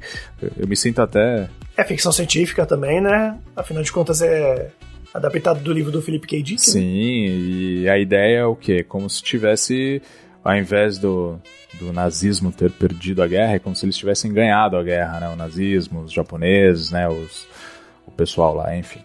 Eu 0.58 0.68
me 0.68 0.76
sinto 0.76 1.02
até. 1.02 1.48
É 1.78 1.84
ficção 1.84 2.12
científica 2.12 2.66
também, 2.66 3.00
né? 3.00 3.38
Afinal 3.56 3.84
de 3.84 3.92
contas, 3.92 4.22
é 4.22 4.72
adaptado 5.14 5.62
do 5.62 5.74
livro 5.74 5.92
do 5.92 6.02
Felipe 6.02 6.28
K. 6.28 6.42
Dick. 6.42 6.54
né? 6.54 6.58
Sim, 6.58 7.82
e 7.82 7.90
a 7.90 7.98
ideia 7.98 8.40
é 8.40 8.46
o 8.46 8.56
quê? 8.56 8.84
Como 8.84 9.10
se 9.10 9.22
tivesse 9.22 10.02
ao 10.44 10.56
invés 10.56 10.98
do, 10.98 11.40
do 11.74 11.92
nazismo 11.92 12.52
ter 12.52 12.72
perdido 12.72 13.22
a 13.22 13.28
guerra, 13.28 13.54
é 13.54 13.60
como 13.60 13.76
se 13.76 13.86
eles 13.86 13.98
tivessem 13.98 14.32
ganhado 14.32 14.78
a 14.78 14.84
guerra, 14.84 15.20
né? 15.20 15.30
O 15.30 15.36
nazismo, 15.36 16.02
os 16.02 16.12
japoneses, 16.12 16.92
né? 16.92 17.08
Os, 17.08 17.48
o 18.08 18.12
pessoal 18.12 18.56
lá, 18.56 18.76
enfim. 18.76 19.02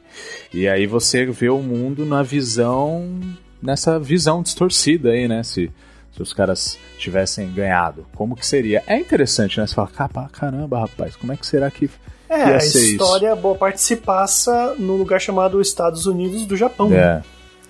E 0.53 0.69
aí 0.69 0.87
você 0.87 1.27
vê 1.27 1.49
o 1.49 1.59
mundo 1.59 2.07
na 2.07 2.23
visão, 2.23 3.21
nessa 3.63 3.99
visão 3.99 4.43
distorcida 4.43 5.11
aí, 5.11 5.29
né? 5.29 5.43
Se, 5.43 5.71
se 6.13 6.23
os 6.23 6.33
caras 6.33 6.79
tivessem 6.99 7.53
ganhado, 7.53 8.07
como 8.15 8.37
que 8.37 8.47
seria? 8.47 8.83
É 8.87 8.97
interessante, 8.97 9.59
né? 9.59 9.67
Você 9.67 9.75
fala, 9.75 9.91
caramba, 10.33 10.81
rapaz, 10.81 11.17
como 11.17 11.33
é 11.33 11.37
que 11.37 11.47
será 11.47 11.71
que 11.71 11.91
é, 12.29 12.55
a 12.55 12.57
história, 12.57 13.33
isso? 13.33 13.37
boa 13.37 13.55
parte 13.55 13.81
se 13.81 13.97
passa 13.97 14.75
no 14.79 14.97
lugar 14.97 15.21
chamado 15.21 15.61
Estados 15.61 16.07
Unidos 16.07 16.47
do 16.47 16.57
Japão. 16.57 16.93
É. 16.93 17.23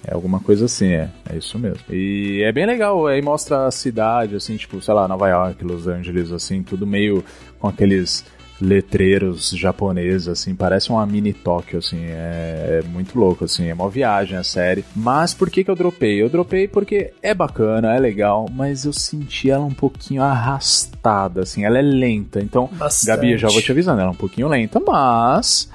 É 0.07 0.15
alguma 0.15 0.41
coisa 0.41 0.67
assim, 0.67 0.89
é. 0.93 1.09
É 1.31 1.37
isso 1.37 1.59
mesmo. 1.59 1.81
E 1.91 2.43
é 2.45 2.53
bem 2.53 2.67
legal, 2.67 3.07
aí 3.07 3.23
mostra 3.23 3.67
a 3.67 3.71
cidade, 3.71 4.37
assim, 4.37 4.57
tipo, 4.57 4.81
sei 4.81 4.95
lá, 4.95 5.09
Nova 5.09 5.29
York, 5.29 5.65
Los 5.65 5.87
Angeles, 5.87 6.31
assim, 6.31 6.63
tudo 6.63 6.87
meio 6.87 7.25
com 7.59 7.69
aqueles 7.69 8.25
letreiros 8.61 9.51
japoneses, 9.51 10.29
assim, 10.29 10.55
parece 10.55 10.91
uma 10.91 11.05
mini 11.07 11.33
Tóquio, 11.33 11.79
assim, 11.79 12.05
é, 12.05 12.83
é, 12.83 12.89
muito 12.89 13.19
louco, 13.19 13.45
assim, 13.45 13.69
é 13.69 13.75
uma 13.75 13.91
viagem 13.91 14.39
a 14.39 14.45
série. 14.45 14.85
Mas 14.95 15.35
por 15.35 15.51
que 15.51 15.65
que 15.65 15.71
eu 15.71 15.75
dropei? 15.75 16.23
Eu 16.23 16.29
dropei 16.29 16.69
porque 16.69 17.13
é 17.23 17.35
bacana, 17.35 17.95
é 17.95 17.99
legal, 17.99 18.47
mas 18.53 18.85
eu 18.85 18.93
senti 18.93 19.51
ela 19.51 19.65
um 19.65 19.75
pouquinho 19.75 20.23
arrastada, 20.23 21.43
assim, 21.43 21.65
ela 21.65 21.79
é 21.79 21.83
lenta, 21.83 22.41
então, 22.41 22.69
Bastante. 22.73 23.17
Gabi, 23.17 23.39
já 23.39 23.49
vou 23.49 23.61
te 23.61 23.73
avisando, 23.73 24.01
ela 24.01 24.11
é 24.11 24.13
um 24.13 24.17
pouquinho 24.17 24.49
lenta, 24.49 24.81
mas 24.81 25.69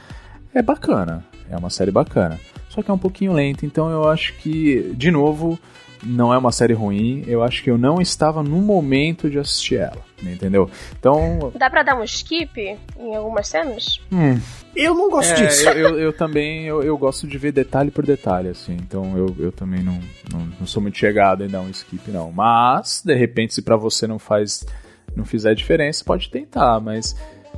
é 0.54 0.62
bacana, 0.62 1.26
é 1.50 1.58
uma 1.58 1.70
série 1.70 1.92
bacana. 1.92 2.40
Só 2.80 2.84
que 2.84 2.92
é 2.92 2.94
um 2.94 3.00
pouquinho 3.00 3.34
lenta, 3.34 3.66
então 3.66 3.90
eu 3.90 4.08
acho 4.08 4.34
que, 4.36 4.94
de 4.96 5.12
novo, 5.12 5.60
não 6.02 6.34
é 6.34 6.38
uma 6.38 6.52
série 6.52 6.72
ruim, 6.72 7.26
eu 7.28 7.44
acho 7.44 7.62
que 7.62 7.70
eu 7.70 7.78
não 7.78 8.00
estava 8.00 8.42
no 8.42 8.62
momento 8.62 9.30
de 9.30 9.38
assistir 9.38 9.76
ela, 9.80 9.98
entendeu? 10.24 10.70
Então. 10.98 11.52
Dá 11.58 11.70
pra 11.70 11.84
dar 11.84 12.00
um 12.00 12.04
skip 12.06 12.58
em 12.98 13.16
algumas 13.16 13.50
cenas? 13.50 14.00
Hum. 14.10 14.40
Eu 14.74 14.96
não 14.96 15.10
gosto 15.10 15.32
é, 15.32 15.46
disso. 15.46 15.68
Eu, 15.68 15.90
eu, 15.90 16.00
eu 16.00 16.14
também 16.14 16.68
eu, 16.68 16.82
eu, 16.82 16.98
gosto 16.98 17.28
de 17.28 17.38
ver 17.38 17.52
detalhe 17.52 17.92
por 17.92 18.06
detalhe, 18.06 18.48
assim. 18.48 18.78
Então 18.78 19.18
eu, 19.18 19.36
eu 19.38 19.52
também 19.52 19.84
não, 19.84 20.00
não, 20.32 20.48
não 20.62 20.66
sou 20.66 20.82
muito 20.82 20.98
chegado 20.98 21.44
em 21.44 21.50
dar 21.50 21.60
um 21.60 21.70
skip, 21.70 22.10
não. 22.10 22.32
Mas, 22.32 23.02
de 23.04 23.14
repente, 23.14 23.54
se 23.54 23.62
para 23.62 23.76
você 23.76 24.08
não 24.08 24.18
faz. 24.18 24.66
não 25.14 25.26
fizer 25.26 25.54
diferença, 25.54 26.06
pode 26.06 26.30
tentar, 26.30 26.80
mas. 26.80 27.14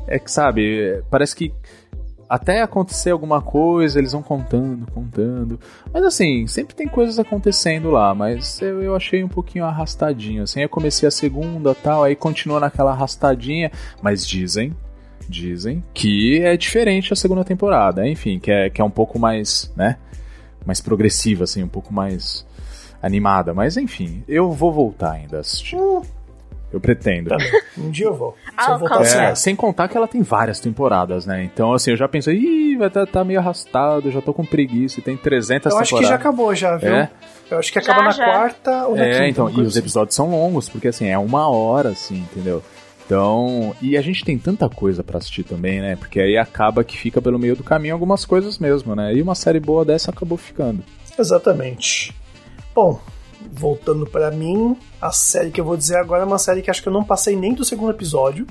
É 0.07 0.17
que, 0.17 0.31
sabe, 0.31 1.03
parece 1.11 1.35
que 1.35 1.53
até 2.31 2.61
acontecer 2.61 3.09
alguma 3.09 3.41
coisa, 3.41 3.99
eles 3.99 4.13
vão 4.13 4.23
contando, 4.23 4.89
contando. 4.89 5.59
Mas 5.93 6.01
assim, 6.05 6.47
sempre 6.47 6.73
tem 6.73 6.87
coisas 6.87 7.19
acontecendo 7.19 7.91
lá, 7.91 8.15
mas 8.15 8.61
eu, 8.61 8.81
eu 8.81 8.95
achei 8.95 9.21
um 9.21 9.27
pouquinho 9.27 9.65
arrastadinho. 9.65 10.43
Assim, 10.43 10.61
eu 10.61 10.69
comecei 10.69 11.05
a 11.05 11.11
segunda 11.11 11.75
tal, 11.75 12.05
aí 12.05 12.15
continua 12.15 12.57
naquela 12.57 12.91
arrastadinha, 12.91 13.69
mas 14.01 14.25
dizem. 14.25 14.73
Dizem 15.27 15.83
que 15.93 16.41
é 16.41 16.55
diferente 16.55 17.11
a 17.11 17.17
segunda 17.17 17.43
temporada, 17.43 18.07
enfim, 18.07 18.39
que 18.39 18.49
é, 18.49 18.69
que 18.69 18.79
é 18.79 18.83
um 18.83 18.89
pouco 18.89 19.19
mais, 19.19 19.69
né? 19.75 19.97
Mais 20.65 20.79
progressiva, 20.79 21.43
assim, 21.43 21.61
um 21.61 21.67
pouco 21.67 21.93
mais 21.93 22.45
animada. 23.01 23.53
Mas 23.53 23.75
enfim, 23.75 24.23
eu 24.25 24.51
vou 24.53 24.71
voltar 24.71 25.11
ainda 25.11 25.35
a 25.35 25.39
assistir. 25.41 25.75
Uh. 25.75 26.01
Eu 26.71 26.79
pretendo. 26.79 27.29
Tá 27.29 27.37
um 27.77 27.89
dia 27.89 28.05
eu 28.05 28.13
vou. 28.13 28.35
Ah, 28.55 28.79
eu 28.79 29.01
é, 29.01 29.35
sem 29.35 29.55
contar 29.55 29.87
que 29.87 29.97
ela 29.97 30.07
tem 30.07 30.21
várias 30.21 30.59
temporadas, 30.59 31.25
né? 31.25 31.43
Então, 31.43 31.73
assim, 31.73 31.91
eu 31.91 31.97
já 31.97 32.07
pensei, 32.07 32.35
ih, 32.35 32.77
vai 32.77 32.87
estar 32.87 33.05
tá, 33.05 33.11
tá 33.11 33.23
meio 33.23 33.39
arrastado, 33.39 34.09
já 34.09 34.21
tô 34.21 34.33
com 34.33 34.45
preguiça, 34.45 34.99
e 34.99 35.03
tem 35.03 35.17
300 35.17 35.63
temporadas. 35.63 35.91
Eu 35.91 35.97
acho 35.97 36.03
que 36.03 36.09
já 36.09 36.15
acabou, 36.15 36.55
já, 36.55 36.77
viu? 36.77 36.93
É? 36.93 37.09
Eu 37.49 37.59
acho 37.59 37.71
que 37.71 37.79
acaba 37.79 37.99
já, 37.99 38.05
na 38.05 38.11
já. 38.11 38.25
quarta 38.25 38.87
ou 38.87 38.95
na 38.95 39.03
é, 39.03 39.11
quinta. 39.11 39.27
então, 39.27 39.49
e 39.49 39.61
os 39.61 39.69
assim. 39.69 39.79
episódios 39.79 40.15
são 40.15 40.31
longos, 40.31 40.69
porque, 40.69 40.87
assim, 40.87 41.07
é 41.07 41.17
uma 41.17 41.49
hora, 41.49 41.89
assim, 41.89 42.19
entendeu? 42.19 42.63
Então, 43.05 43.75
e 43.81 43.97
a 43.97 44.01
gente 44.01 44.23
tem 44.23 44.37
tanta 44.37 44.69
coisa 44.69 45.03
para 45.03 45.17
assistir 45.17 45.43
também, 45.43 45.81
né? 45.81 45.97
Porque 45.97 46.21
aí 46.21 46.37
acaba 46.37 46.81
que 46.81 46.97
fica 46.97 47.21
pelo 47.21 47.37
meio 47.37 47.57
do 47.57 47.63
caminho 47.63 47.93
algumas 47.93 48.23
coisas 48.23 48.57
mesmo, 48.57 48.95
né? 48.95 49.13
E 49.13 49.21
uma 49.21 49.35
série 49.35 49.59
boa 49.59 49.83
dessa 49.83 50.11
acabou 50.11 50.37
ficando. 50.37 50.81
Exatamente. 51.19 52.15
Bom, 52.73 53.01
voltando 53.51 54.05
para 54.05 54.31
mim, 54.31 54.77
a 55.01 55.11
série 55.11 55.51
que 55.51 55.59
eu 55.59 55.65
vou 55.65 55.77
dizer 55.77 55.97
agora 55.97 56.23
é 56.23 56.25
uma 56.25 56.37
série 56.37 56.61
que 56.61 56.69
acho 56.69 56.81
que 56.81 56.87
eu 56.87 56.93
não 56.93 57.03
passei 57.03 57.35
nem 57.35 57.53
do 57.53 57.63
segundo 57.63 57.91
episódio. 57.91 58.45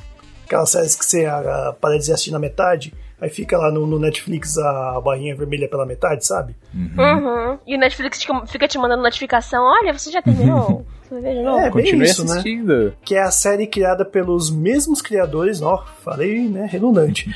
Aquelas 0.46 0.70
séries 0.70 0.96
que 0.96 1.04
você 1.04 1.26
uh, 1.26 1.72
para 1.80 1.96
de 1.98 2.12
assistir 2.12 2.32
na 2.32 2.38
metade, 2.38 2.92
aí 3.20 3.30
fica 3.30 3.56
lá 3.56 3.70
no, 3.70 3.86
no, 3.86 3.98
Netflix 4.00 4.58
a 4.58 5.00
barrinha 5.00 5.36
vermelha 5.36 5.68
pela 5.68 5.86
metade, 5.86 6.26
sabe? 6.26 6.56
Uhum. 6.74 6.90
uhum. 6.98 7.58
E 7.66 7.76
o 7.76 7.78
Netflix 7.78 8.20
fica 8.48 8.66
te 8.66 8.78
mandando 8.78 9.02
notificação: 9.02 9.62
olha, 9.62 9.96
você 9.96 10.10
já 10.10 10.20
terminou? 10.20 10.84
Você 11.10 11.42
novo? 11.42 11.58
É, 11.58 11.70
bem 11.72 12.02
isso, 12.02 12.24
né? 12.24 12.30
assistindo. 12.30 12.84
né? 12.84 12.92
Que 13.04 13.16
é 13.16 13.22
a 13.22 13.32
série 13.32 13.66
criada 13.66 14.04
pelos 14.04 14.48
mesmos 14.48 15.02
criadores, 15.02 15.60
ó, 15.60 15.84
falei, 16.04 16.48
né? 16.48 16.66
Redundante. 16.66 17.34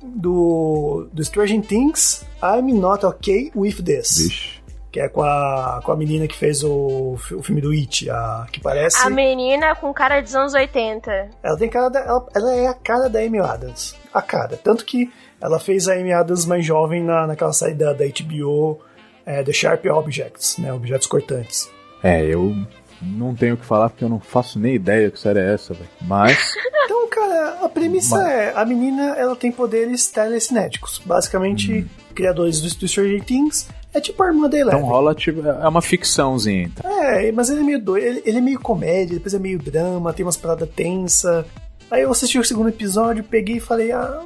do, 0.00 1.08
do 1.12 1.24
Stranger 1.24 1.60
Things, 1.62 2.24
I'm 2.40 2.72
Not 2.78 3.04
Okay 3.04 3.50
With 3.56 3.82
This. 3.82 4.18
Vixe 4.18 4.57
que 4.90 5.00
é 5.00 5.08
com 5.08 5.22
a, 5.22 5.80
com 5.84 5.92
a 5.92 5.96
menina 5.96 6.26
que 6.26 6.36
fez 6.36 6.62
o, 6.64 7.16
o 7.32 7.42
filme 7.42 7.60
do 7.60 7.70
It, 7.70 8.08
a, 8.10 8.46
que 8.50 8.60
parece... 8.60 9.06
A 9.06 9.10
menina 9.10 9.74
com 9.74 9.92
cara 9.92 10.20
dos 10.20 10.34
anos 10.34 10.54
80. 10.54 11.30
Ela 11.42 11.56
tem 11.58 11.68
cara 11.68 11.88
da, 11.88 12.00
ela, 12.00 12.26
ela, 12.34 12.54
é 12.54 12.66
a 12.66 12.74
cara 12.74 13.08
da 13.08 13.20
Amy 13.20 13.38
Adams. 13.38 13.94
A 14.12 14.22
cara. 14.22 14.56
Tanto 14.56 14.84
que 14.84 15.12
ela 15.40 15.58
fez 15.58 15.88
a 15.88 15.94
Amy 15.94 16.12
Adams 16.12 16.46
mais 16.46 16.64
jovem 16.64 17.02
na, 17.02 17.26
naquela 17.26 17.52
série 17.52 17.74
da, 17.74 17.92
da 17.92 18.04
HBO, 18.06 18.80
é, 19.26 19.42
The 19.42 19.52
Sharp 19.52 19.84
Objects, 19.84 20.56
né, 20.58 20.72
Objetos 20.72 21.06
Cortantes. 21.06 21.70
É, 22.02 22.24
eu 22.24 22.54
não 23.02 23.34
tenho 23.34 23.54
o 23.54 23.56
que 23.58 23.64
falar 23.64 23.90
porque 23.90 24.04
eu 24.04 24.08
não 24.08 24.20
faço 24.20 24.58
nem 24.58 24.74
ideia 24.74 25.10
que 25.10 25.20
série 25.20 25.38
é 25.38 25.54
essa, 25.54 25.74
velho. 25.74 25.88
Mas... 26.00 26.54
então, 26.84 27.06
cara, 27.08 27.58
a 27.62 27.68
premissa 27.68 28.16
Mas... 28.16 28.28
é, 28.28 28.52
a 28.56 28.64
menina, 28.64 29.14
ela 29.16 29.36
tem 29.36 29.52
poderes 29.52 30.08
telecinéticos. 30.08 31.00
Basicamente, 31.04 31.72
hum. 31.72 32.07
Criadores 32.18 32.60
do, 32.60 32.68
do 32.80 32.88
Stranger 32.88 33.22
Things 33.22 33.68
é 33.94 34.00
tipo 34.00 34.20
a 34.22 34.26
irmã 34.26 34.48
da 34.48 34.58
Eleven. 34.58 34.80
Então 34.80 34.90
rola, 34.90 35.14
tipo, 35.14 35.46
é 35.46 35.68
uma 35.68 35.80
ficçãozinha. 35.80 36.64
Então. 36.64 36.90
É, 36.90 37.30
mas 37.30 37.48
ele 37.48 37.60
é 37.60 37.62
meio 37.62 37.80
doido. 37.80 38.04
Ele, 38.04 38.22
ele, 38.26 38.38
é 38.38 38.40
meio 38.40 38.58
comédia, 38.58 39.14
depois 39.14 39.34
é 39.34 39.38
meio 39.38 39.58
drama, 39.58 40.12
tem 40.12 40.26
umas 40.26 40.36
paradas 40.36 40.68
tensas. 40.70 41.46
Aí 41.88 42.02
eu 42.02 42.10
assisti 42.10 42.38
o 42.38 42.44
segundo 42.44 42.68
episódio, 42.68 43.22
peguei 43.22 43.58
e 43.58 43.60
falei, 43.60 43.92
ah, 43.92 44.20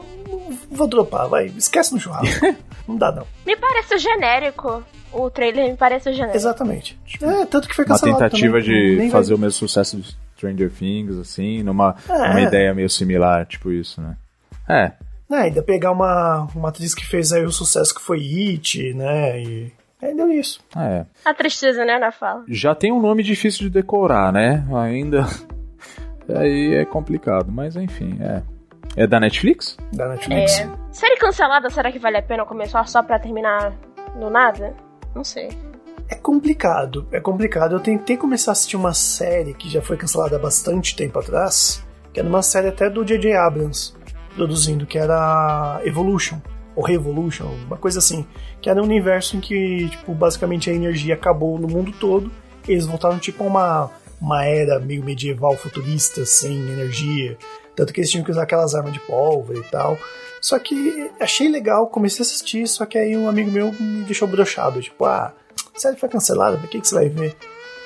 vou 0.70 0.88
dropar, 0.88 1.28
vai, 1.28 1.46
esquece 1.56 1.92
no 1.92 2.00
churrasco. 2.00 2.56
não 2.88 2.96
dá, 2.96 3.12
não. 3.12 3.26
Me 3.46 3.56
parece 3.56 3.98
genérico. 3.98 4.82
O 5.12 5.30
trailer 5.30 5.70
me 5.70 5.76
parece 5.76 6.12
genérico. 6.12 6.36
Exatamente. 6.36 6.98
É, 7.20 7.44
tanto 7.44 7.68
que 7.68 7.76
foi 7.76 7.84
cancelado 7.84 8.16
Uma 8.16 8.30
tentativa 8.30 8.58
também. 8.58 9.04
de 9.04 9.10
fazer 9.10 9.34
vai... 9.34 9.36
o 9.36 9.40
mesmo 9.40 9.58
sucesso 9.58 9.98
de 9.98 10.16
Stranger 10.36 10.72
Things, 10.72 11.18
assim, 11.18 11.62
numa, 11.62 11.94
é. 12.08 12.28
numa 12.28 12.40
ideia 12.40 12.74
meio 12.74 12.88
similar, 12.88 13.44
tipo 13.44 13.70
isso, 13.70 14.00
né? 14.00 14.16
É, 14.68 14.92
né, 15.32 15.44
ainda 15.44 15.62
pegar 15.62 15.90
uma, 15.90 16.46
uma 16.54 16.68
atriz 16.68 16.94
que 16.94 17.06
fez 17.06 17.32
aí 17.32 17.42
o 17.42 17.50
sucesso 17.50 17.94
que 17.94 18.02
foi 18.02 18.18
It, 18.18 18.92
né? 18.92 19.42
E 19.42 19.72
aí 20.00 20.14
deu 20.14 20.30
isso. 20.30 20.60
É. 20.76 21.06
A 21.24 21.32
tristeza, 21.32 21.84
né, 21.86 21.98
na 21.98 22.12
fala. 22.12 22.44
Já 22.46 22.74
tem 22.74 22.92
um 22.92 23.00
nome 23.00 23.22
difícil 23.22 23.62
de 23.62 23.70
decorar, 23.70 24.30
né? 24.30 24.62
Ainda. 24.76 25.24
aí 26.28 26.74
é 26.74 26.84
complicado, 26.84 27.50
mas 27.50 27.76
enfim, 27.76 28.18
é. 28.20 28.42
É 28.94 29.06
da 29.06 29.18
Netflix? 29.18 29.78
Da 29.90 30.06
Netflix. 30.06 30.60
É. 30.60 30.68
Série 30.90 31.16
cancelada, 31.16 31.70
será 31.70 31.90
que 31.90 31.98
vale 31.98 32.18
a 32.18 32.22
pena 32.22 32.44
começar 32.44 32.86
só 32.86 33.02
pra 33.02 33.18
terminar 33.18 33.72
no 34.14 34.28
nada? 34.28 34.74
Não 35.14 35.24
sei. 35.24 35.48
É 36.10 36.14
complicado, 36.14 37.08
é 37.10 37.18
complicado. 37.18 37.74
Eu 37.74 37.80
tentei 37.80 38.18
começar 38.18 38.50
a 38.50 38.52
assistir 38.52 38.76
uma 38.76 38.92
série 38.92 39.54
que 39.54 39.70
já 39.70 39.80
foi 39.80 39.96
cancelada 39.96 40.36
há 40.36 40.38
bastante 40.38 40.94
tempo 40.94 41.18
atrás, 41.18 41.82
que 42.12 42.20
era 42.20 42.28
uma 42.28 42.42
série 42.42 42.68
até 42.68 42.90
do 42.90 43.02
J.J. 43.02 43.34
Abrams 43.34 43.94
produzindo, 44.32 44.86
que 44.86 44.98
era 44.98 45.80
Evolution, 45.84 46.38
ou 46.74 46.84
Revolution, 46.84 47.46
uma 47.66 47.76
coisa 47.76 47.98
assim, 47.98 48.26
que 48.60 48.70
era 48.70 48.80
um 48.80 48.84
universo 48.84 49.36
em 49.36 49.40
que, 49.40 49.88
tipo, 49.90 50.14
basicamente 50.14 50.70
a 50.70 50.72
energia 50.72 51.14
acabou 51.14 51.58
no 51.58 51.68
mundo 51.68 51.92
todo, 51.98 52.30
e 52.66 52.72
eles 52.72 52.86
voltaram 52.86 53.18
tipo 53.18 53.44
a 53.44 53.46
uma, 53.46 53.90
uma 54.20 54.44
era 54.44 54.78
meio 54.78 55.04
medieval 55.04 55.56
futurista, 55.56 56.24
sem 56.24 56.56
energia, 56.56 57.36
tanto 57.74 57.92
que 57.92 58.00
eles 58.00 58.10
tinham 58.10 58.24
que 58.24 58.30
usar 58.30 58.42
aquelas 58.42 58.74
armas 58.74 58.92
de 58.92 59.00
pólvora 59.00 59.58
e 59.58 59.64
tal. 59.64 59.98
Só 60.40 60.58
que 60.58 61.10
achei 61.20 61.48
legal, 61.48 61.86
comecei 61.86 62.20
a 62.20 62.26
assistir, 62.26 62.66
só 62.66 62.84
que 62.84 62.98
aí 62.98 63.16
um 63.16 63.28
amigo 63.28 63.50
meu 63.50 63.72
me 63.72 64.04
deixou 64.04 64.26
brochado, 64.26 64.80
tipo, 64.80 65.04
ah, 65.04 65.32
a 65.74 65.78
série 65.78 65.96
foi 65.96 66.08
cancelada, 66.08 66.56
pra 66.58 66.66
que, 66.66 66.80
que 66.80 66.88
você 66.88 66.94
vai 66.94 67.08
ver? 67.08 67.36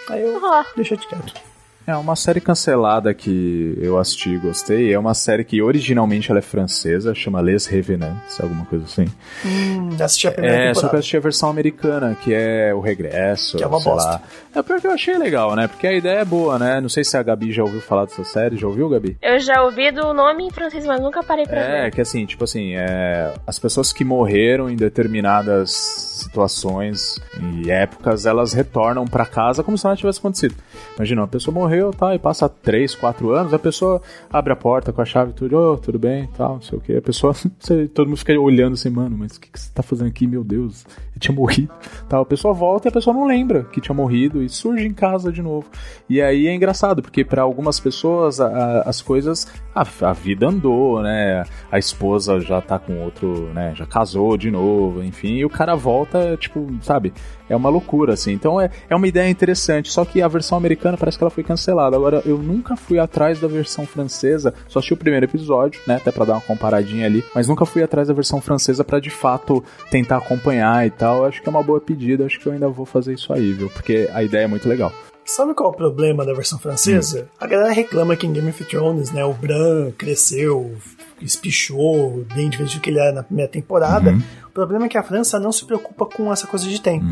Aí 0.08 0.22
eu 0.22 0.34
uhum. 0.34 0.64
deixei 0.76 0.96
de 0.96 1.06
quieto. 1.06 1.45
É 1.86 1.94
uma 1.96 2.16
série 2.16 2.40
cancelada 2.40 3.14
que 3.14 3.78
eu 3.80 3.96
assisti 3.96 4.30
e 4.30 4.38
gostei. 4.38 4.92
É 4.92 4.98
uma 4.98 5.14
série 5.14 5.44
que 5.44 5.62
originalmente 5.62 6.30
ela 6.30 6.40
é 6.40 6.42
francesa, 6.42 7.14
chama 7.14 7.40
Les 7.40 7.66
Revenants, 7.66 8.40
alguma 8.40 8.64
coisa 8.64 8.84
assim. 8.86 9.04
Hum, 9.44 9.90
assisti 10.00 10.26
a 10.26 10.32
primeira 10.32 10.56
É, 10.56 10.58
temporada. 10.68 10.80
só 10.80 10.88
que 10.88 10.94
eu 10.96 10.98
assisti 10.98 11.16
a 11.16 11.20
versão 11.20 11.48
americana, 11.48 12.16
que 12.20 12.34
é 12.34 12.74
o 12.74 12.80
Regresso. 12.80 13.56
Que 13.56 13.62
é 13.62 13.66
uma 13.68 13.78
sei 13.80 13.92
bosta. 13.92 14.10
Lá. 14.10 14.22
É 14.56 14.62
pior 14.62 14.80
que 14.80 14.86
eu 14.88 14.90
achei 14.90 15.16
legal, 15.16 15.54
né? 15.54 15.68
Porque 15.68 15.86
a 15.86 15.92
ideia 15.92 16.18
é 16.20 16.24
boa, 16.24 16.58
né? 16.58 16.80
Não 16.80 16.88
sei 16.88 17.04
se 17.04 17.16
a 17.16 17.22
Gabi 17.22 17.52
já 17.52 17.62
ouviu 17.62 17.80
falar 17.80 18.06
dessa 18.06 18.24
série. 18.24 18.56
Já 18.56 18.66
ouviu, 18.66 18.88
Gabi? 18.88 19.16
Eu 19.22 19.38
já 19.38 19.62
ouvi 19.62 19.92
do 19.92 20.12
nome 20.12 20.44
em 20.46 20.50
francês, 20.50 20.84
mas 20.86 21.00
nunca 21.00 21.22
parei 21.22 21.46
pra 21.46 21.60
É, 21.60 21.82
ver. 21.84 21.92
que 21.92 22.00
assim, 22.00 22.26
tipo 22.26 22.42
assim, 22.42 22.74
é, 22.74 23.32
as 23.46 23.58
pessoas 23.60 23.92
que 23.92 24.02
morreram 24.02 24.68
em 24.68 24.74
determinadas 24.74 25.70
situações 26.16 27.20
e 27.62 27.70
épocas, 27.70 28.26
elas 28.26 28.52
retornam 28.52 29.04
pra 29.06 29.24
casa 29.26 29.62
como 29.62 29.76
se 29.76 29.84
nada 29.84 29.96
tivesse 29.96 30.18
acontecido. 30.18 30.54
Imagina, 30.96 31.20
uma 31.20 31.28
pessoa 31.28 31.54
morreu, 31.54 31.75
tá, 31.96 32.14
e 32.14 32.18
passa 32.18 32.48
3, 32.48 32.94
4 32.94 33.30
anos, 33.32 33.52
a 33.54 33.58
pessoa 33.58 34.00
abre 34.32 34.52
a 34.52 34.56
porta 34.56 34.92
com 34.92 35.00
a 35.00 35.04
chave 35.04 35.32
tudo, 35.32 35.56
oh, 35.56 35.76
tudo 35.76 35.98
bem, 35.98 36.28
tal, 36.36 36.54
não 36.54 36.60
sei 36.62 36.78
o 36.78 36.80
que. 36.80 36.96
A 36.96 37.02
pessoa, 37.02 37.34
todo 37.94 38.06
mundo 38.08 38.18
fica 38.18 38.38
olhando 38.38 38.74
assim, 38.74 38.90
mano, 38.90 39.16
mas 39.18 39.36
o 39.36 39.40
que, 39.40 39.50
que 39.50 39.60
você 39.60 39.70
tá 39.72 39.82
fazendo 39.82 40.08
aqui, 40.08 40.26
meu 40.26 40.42
Deus? 40.44 40.84
Eu 41.14 41.20
tinha 41.20 41.34
morrido. 41.34 41.72
Tal, 42.08 42.22
a 42.22 42.26
pessoa 42.26 42.52
volta 42.54 42.88
e 42.88 42.90
a 42.90 42.92
pessoa 42.92 43.14
não 43.14 43.26
lembra 43.26 43.64
que 43.64 43.80
tinha 43.80 43.94
morrido 43.94 44.42
e 44.42 44.48
surge 44.48 44.86
em 44.86 44.92
casa 44.94 45.32
de 45.32 45.42
novo. 45.42 45.66
E 46.08 46.20
aí 46.20 46.46
é 46.46 46.54
engraçado, 46.54 47.02
porque 47.02 47.24
pra 47.24 47.42
algumas 47.42 47.80
pessoas 47.80 48.40
a- 48.40 48.46
a- 48.48 48.80
as 48.82 49.00
coisas, 49.02 49.46
a, 49.74 49.84
a 50.02 50.12
vida 50.12 50.46
andou, 50.48 51.02
né? 51.02 51.44
A 51.70 51.78
esposa 51.78 52.40
já 52.40 52.60
tá 52.60 52.78
com 52.78 53.00
outro, 53.02 53.50
né? 53.54 53.72
Já 53.74 53.86
casou 53.86 54.36
de 54.36 54.50
novo, 54.50 55.02
enfim, 55.02 55.36
e 55.36 55.44
o 55.44 55.50
cara 55.50 55.74
volta, 55.74 56.36
tipo, 56.36 56.66
sabe? 56.82 57.12
É 57.48 57.54
uma 57.56 57.68
loucura, 57.68 58.14
assim. 58.14 58.32
Então 58.32 58.60
é, 58.60 58.70
é 58.90 58.94
uma 58.96 59.06
ideia 59.06 59.28
interessante. 59.30 59.90
Só 59.90 60.04
que 60.04 60.20
a 60.20 60.28
versão 60.28 60.58
americana 60.58 60.96
parece 60.96 61.16
que 61.16 61.22
ela 61.24 61.30
foi 61.30 61.44
cancelada. 61.44 61.65
Agora, 61.72 62.22
eu 62.24 62.38
nunca 62.38 62.76
fui 62.76 62.98
atrás 62.98 63.40
da 63.40 63.48
versão 63.48 63.86
francesa. 63.86 64.54
Só 64.68 64.78
assisti 64.78 64.94
o 64.94 64.96
primeiro 64.96 65.26
episódio, 65.26 65.80
né? 65.86 65.96
Até 65.96 66.10
pra 66.10 66.24
dar 66.24 66.34
uma 66.34 66.40
comparadinha 66.40 67.06
ali. 67.06 67.24
Mas 67.34 67.48
nunca 67.48 67.64
fui 67.64 67.82
atrás 67.82 68.08
da 68.08 68.14
versão 68.14 68.40
francesa 68.40 68.84
pra 68.84 69.00
de 69.00 69.10
fato 69.10 69.62
tentar 69.90 70.18
acompanhar 70.18 70.86
e 70.86 70.90
tal. 70.90 71.24
Acho 71.24 71.42
que 71.42 71.48
é 71.48 71.50
uma 71.50 71.62
boa 71.62 71.80
pedida. 71.80 72.26
Acho 72.26 72.38
que 72.38 72.46
eu 72.46 72.52
ainda 72.52 72.68
vou 72.68 72.86
fazer 72.86 73.14
isso 73.14 73.32
aí, 73.32 73.52
viu? 73.52 73.68
Porque 73.70 74.08
a 74.12 74.22
ideia 74.22 74.44
é 74.44 74.48
muito 74.48 74.68
legal. 74.68 74.92
Sabe 75.24 75.54
qual 75.54 75.70
é 75.70 75.72
o 75.72 75.76
problema 75.76 76.24
da 76.24 76.32
versão 76.32 76.56
francesa? 76.56 77.28
A 77.38 77.48
galera 77.48 77.72
reclama 77.72 78.14
que 78.14 78.28
em 78.28 78.32
Game 78.32 78.48
of 78.48 78.64
Thrones, 78.64 79.10
né, 79.10 79.24
o 79.24 79.32
Bran 79.32 79.90
cresceu, 79.98 80.72
espichou, 81.20 82.24
bem 82.32 82.48
diferente 82.48 82.76
do 82.76 82.80
que 82.80 82.90
ele 82.90 83.00
era 83.00 83.12
na 83.12 83.22
primeira 83.24 83.50
temporada. 83.50 84.16
O 84.46 84.50
problema 84.52 84.86
é 84.86 84.88
que 84.88 84.96
a 84.96 85.02
França 85.02 85.40
não 85.40 85.50
se 85.50 85.64
preocupa 85.64 86.06
com 86.06 86.32
essa 86.32 86.46
coisa 86.46 86.68
de 86.68 86.80
tempo. 86.80 87.04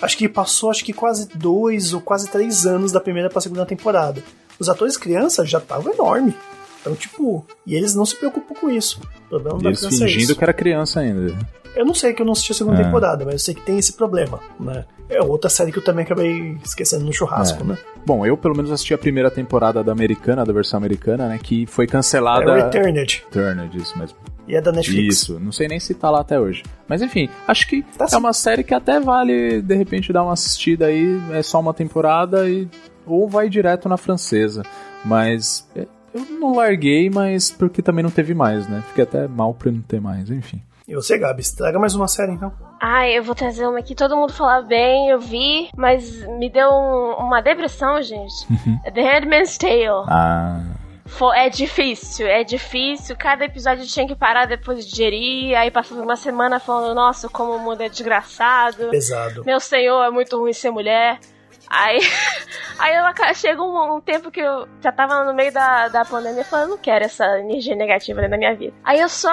Acho 0.00 0.16
que 0.16 0.28
passou 0.28 0.70
acho 0.70 0.84
que 0.84 0.92
quase 0.92 1.28
dois 1.34 1.92
ou 1.92 2.00
quase 2.00 2.28
três 2.28 2.66
anos 2.66 2.92
da 2.92 3.00
primeira 3.00 3.28
pra 3.28 3.40
segunda 3.40 3.66
temporada. 3.66 4.22
Os 4.58 4.68
atores 4.68 4.96
crianças 4.96 5.48
já 5.48 5.58
estavam 5.58 5.92
enormes. 5.92 6.34
Então, 6.80 6.94
tipo, 6.94 7.44
e 7.66 7.74
eles 7.74 7.94
não 7.94 8.06
se 8.06 8.16
preocupam 8.16 8.54
com 8.54 8.70
isso. 8.70 9.00
O 9.26 9.28
problema 9.28 9.58
da 9.58 9.74
França 9.76 10.04
é 10.04 10.08
fingindo 10.08 10.22
isso. 10.22 10.36
que 10.36 10.44
era 10.44 10.52
criança 10.52 11.00
ainda. 11.00 11.36
Eu 11.76 11.84
não 11.84 11.94
sei 11.94 12.12
que 12.12 12.20
eu 12.22 12.26
não 12.26 12.32
assisti 12.32 12.52
a 12.52 12.54
segunda 12.54 12.80
É. 12.80 12.84
temporada, 12.84 13.24
mas 13.24 13.34
eu 13.34 13.38
sei 13.38 13.54
que 13.54 13.60
tem 13.62 13.78
esse 13.78 13.92
problema, 13.92 14.40
né? 14.58 14.84
É 15.08 15.20
outra 15.22 15.48
série 15.50 15.72
que 15.72 15.78
eu 15.78 15.84
também 15.84 16.04
acabei 16.04 16.56
esquecendo 16.64 17.04
no 17.04 17.12
churrasco, 17.12 17.62
É. 17.62 17.66
né? 17.66 17.78
Bom, 18.06 18.24
eu 18.24 18.36
pelo 18.36 18.54
menos 18.56 18.70
assisti 18.70 18.94
a 18.94 18.98
primeira 18.98 19.30
temporada 19.30 19.82
da 19.84 19.92
americana, 19.92 20.44
da 20.44 20.52
versão 20.52 20.78
americana, 20.78 21.28
né? 21.28 21.38
Que 21.42 21.66
foi 21.66 21.86
cancelada. 21.86 22.50
É 22.58 22.64
Returned. 22.64 23.24
Returned, 23.26 23.76
isso 23.76 23.98
mesmo. 23.98 24.16
E 24.48 24.54
é 24.56 24.60
da 24.60 24.72
Netflix. 24.72 25.16
Isso, 25.16 25.38
não 25.38 25.52
sei 25.52 25.68
nem 25.68 25.78
se 25.78 25.94
tá 25.94 26.10
lá 26.10 26.20
até 26.20 26.38
hoje. 26.40 26.62
Mas 26.88 27.02
enfim, 27.02 27.28
acho 27.46 27.66
que 27.68 27.82
Tá 27.96 28.06
é 28.06 28.08
sim. 28.08 28.16
uma 28.16 28.32
série 28.32 28.64
que 28.64 28.74
até 28.74 28.98
vale, 28.98 29.60
de 29.62 29.74
repente, 29.76 30.12
dar 30.12 30.24
uma 30.24 30.32
assistida 30.32 30.86
aí. 30.86 31.20
É 31.32 31.42
só 31.42 31.60
uma 31.60 31.74
temporada 31.74 32.48
e. 32.48 32.68
Ou 33.06 33.28
vai 33.28 33.48
direto 33.48 33.88
na 33.88 33.96
francesa. 33.96 34.62
Mas. 35.04 35.68
é, 35.76 35.86
Eu 36.12 36.24
não 36.40 36.56
larguei, 36.56 37.08
mas 37.08 37.52
porque 37.52 37.80
também 37.80 38.02
não 38.02 38.10
teve 38.10 38.34
mais, 38.34 38.66
né? 38.68 38.82
Fiquei 38.88 39.04
até 39.04 39.28
mal 39.28 39.54
pra 39.54 39.70
não 39.70 39.80
ter 39.80 40.00
mais, 40.00 40.28
enfim. 40.30 40.60
E 40.88 40.94
você, 40.94 41.16
Gabi, 41.18 41.42
traga 41.56 41.78
mais 41.78 41.94
uma 41.94 42.08
série 42.08 42.32
então. 42.32 42.52
Ai, 42.80 43.16
eu 43.16 43.22
vou 43.22 43.34
trazer 43.34 43.66
uma 43.66 43.78
aqui, 43.78 43.94
todo 43.94 44.16
mundo 44.16 44.32
fala 44.32 44.62
bem, 44.62 45.08
eu 45.10 45.20
vi, 45.20 45.70
mas 45.76 46.24
me 46.38 46.50
deu 46.50 46.68
um- 46.70 47.14
uma 47.18 47.40
depressão, 47.40 48.00
gente. 48.02 48.46
The 48.94 49.00
Handmaid's 49.02 49.56
Tale. 49.58 50.04
Ah. 50.08 50.60
É 51.34 51.48
difícil, 51.50 52.26
é 52.26 52.44
difícil. 52.44 53.16
Cada 53.18 53.44
episódio 53.44 53.84
tinha 53.84 54.06
que 54.06 54.14
parar 54.14 54.46
depois 54.46 54.84
de 54.84 54.90
digerir. 54.90 55.56
Aí 55.58 55.68
passava 55.70 56.00
uma 56.00 56.14
semana 56.16 56.60
falando, 56.60 56.94
nossa, 56.94 57.28
como 57.28 57.52
o 57.52 57.58
mundo 57.58 57.80
é 57.82 57.88
desgraçado. 57.88 58.88
Pesado. 58.90 59.44
Meu 59.44 59.58
senhor, 59.58 60.04
é 60.04 60.10
muito 60.10 60.38
ruim 60.38 60.52
ser 60.52 60.70
mulher. 60.70 61.18
Aí, 61.70 62.00
aí 62.80 62.96
aca- 62.96 63.32
chega 63.32 63.62
um, 63.62 63.96
um 63.96 64.00
tempo 64.00 64.30
que 64.30 64.40
eu 64.40 64.66
já 64.82 64.90
tava 64.90 65.24
no 65.24 65.32
meio 65.32 65.52
da, 65.52 65.86
da 65.88 66.04
pandemia 66.04 66.44
falando, 66.44 66.70
não 66.70 66.78
quero 66.78 67.04
essa 67.04 67.24
energia 67.38 67.76
negativa 67.76 68.20
da 68.28 68.36
minha 68.36 68.54
vida. 68.56 68.74
Aí 68.84 68.98
eu 69.00 69.08
só 69.08 69.30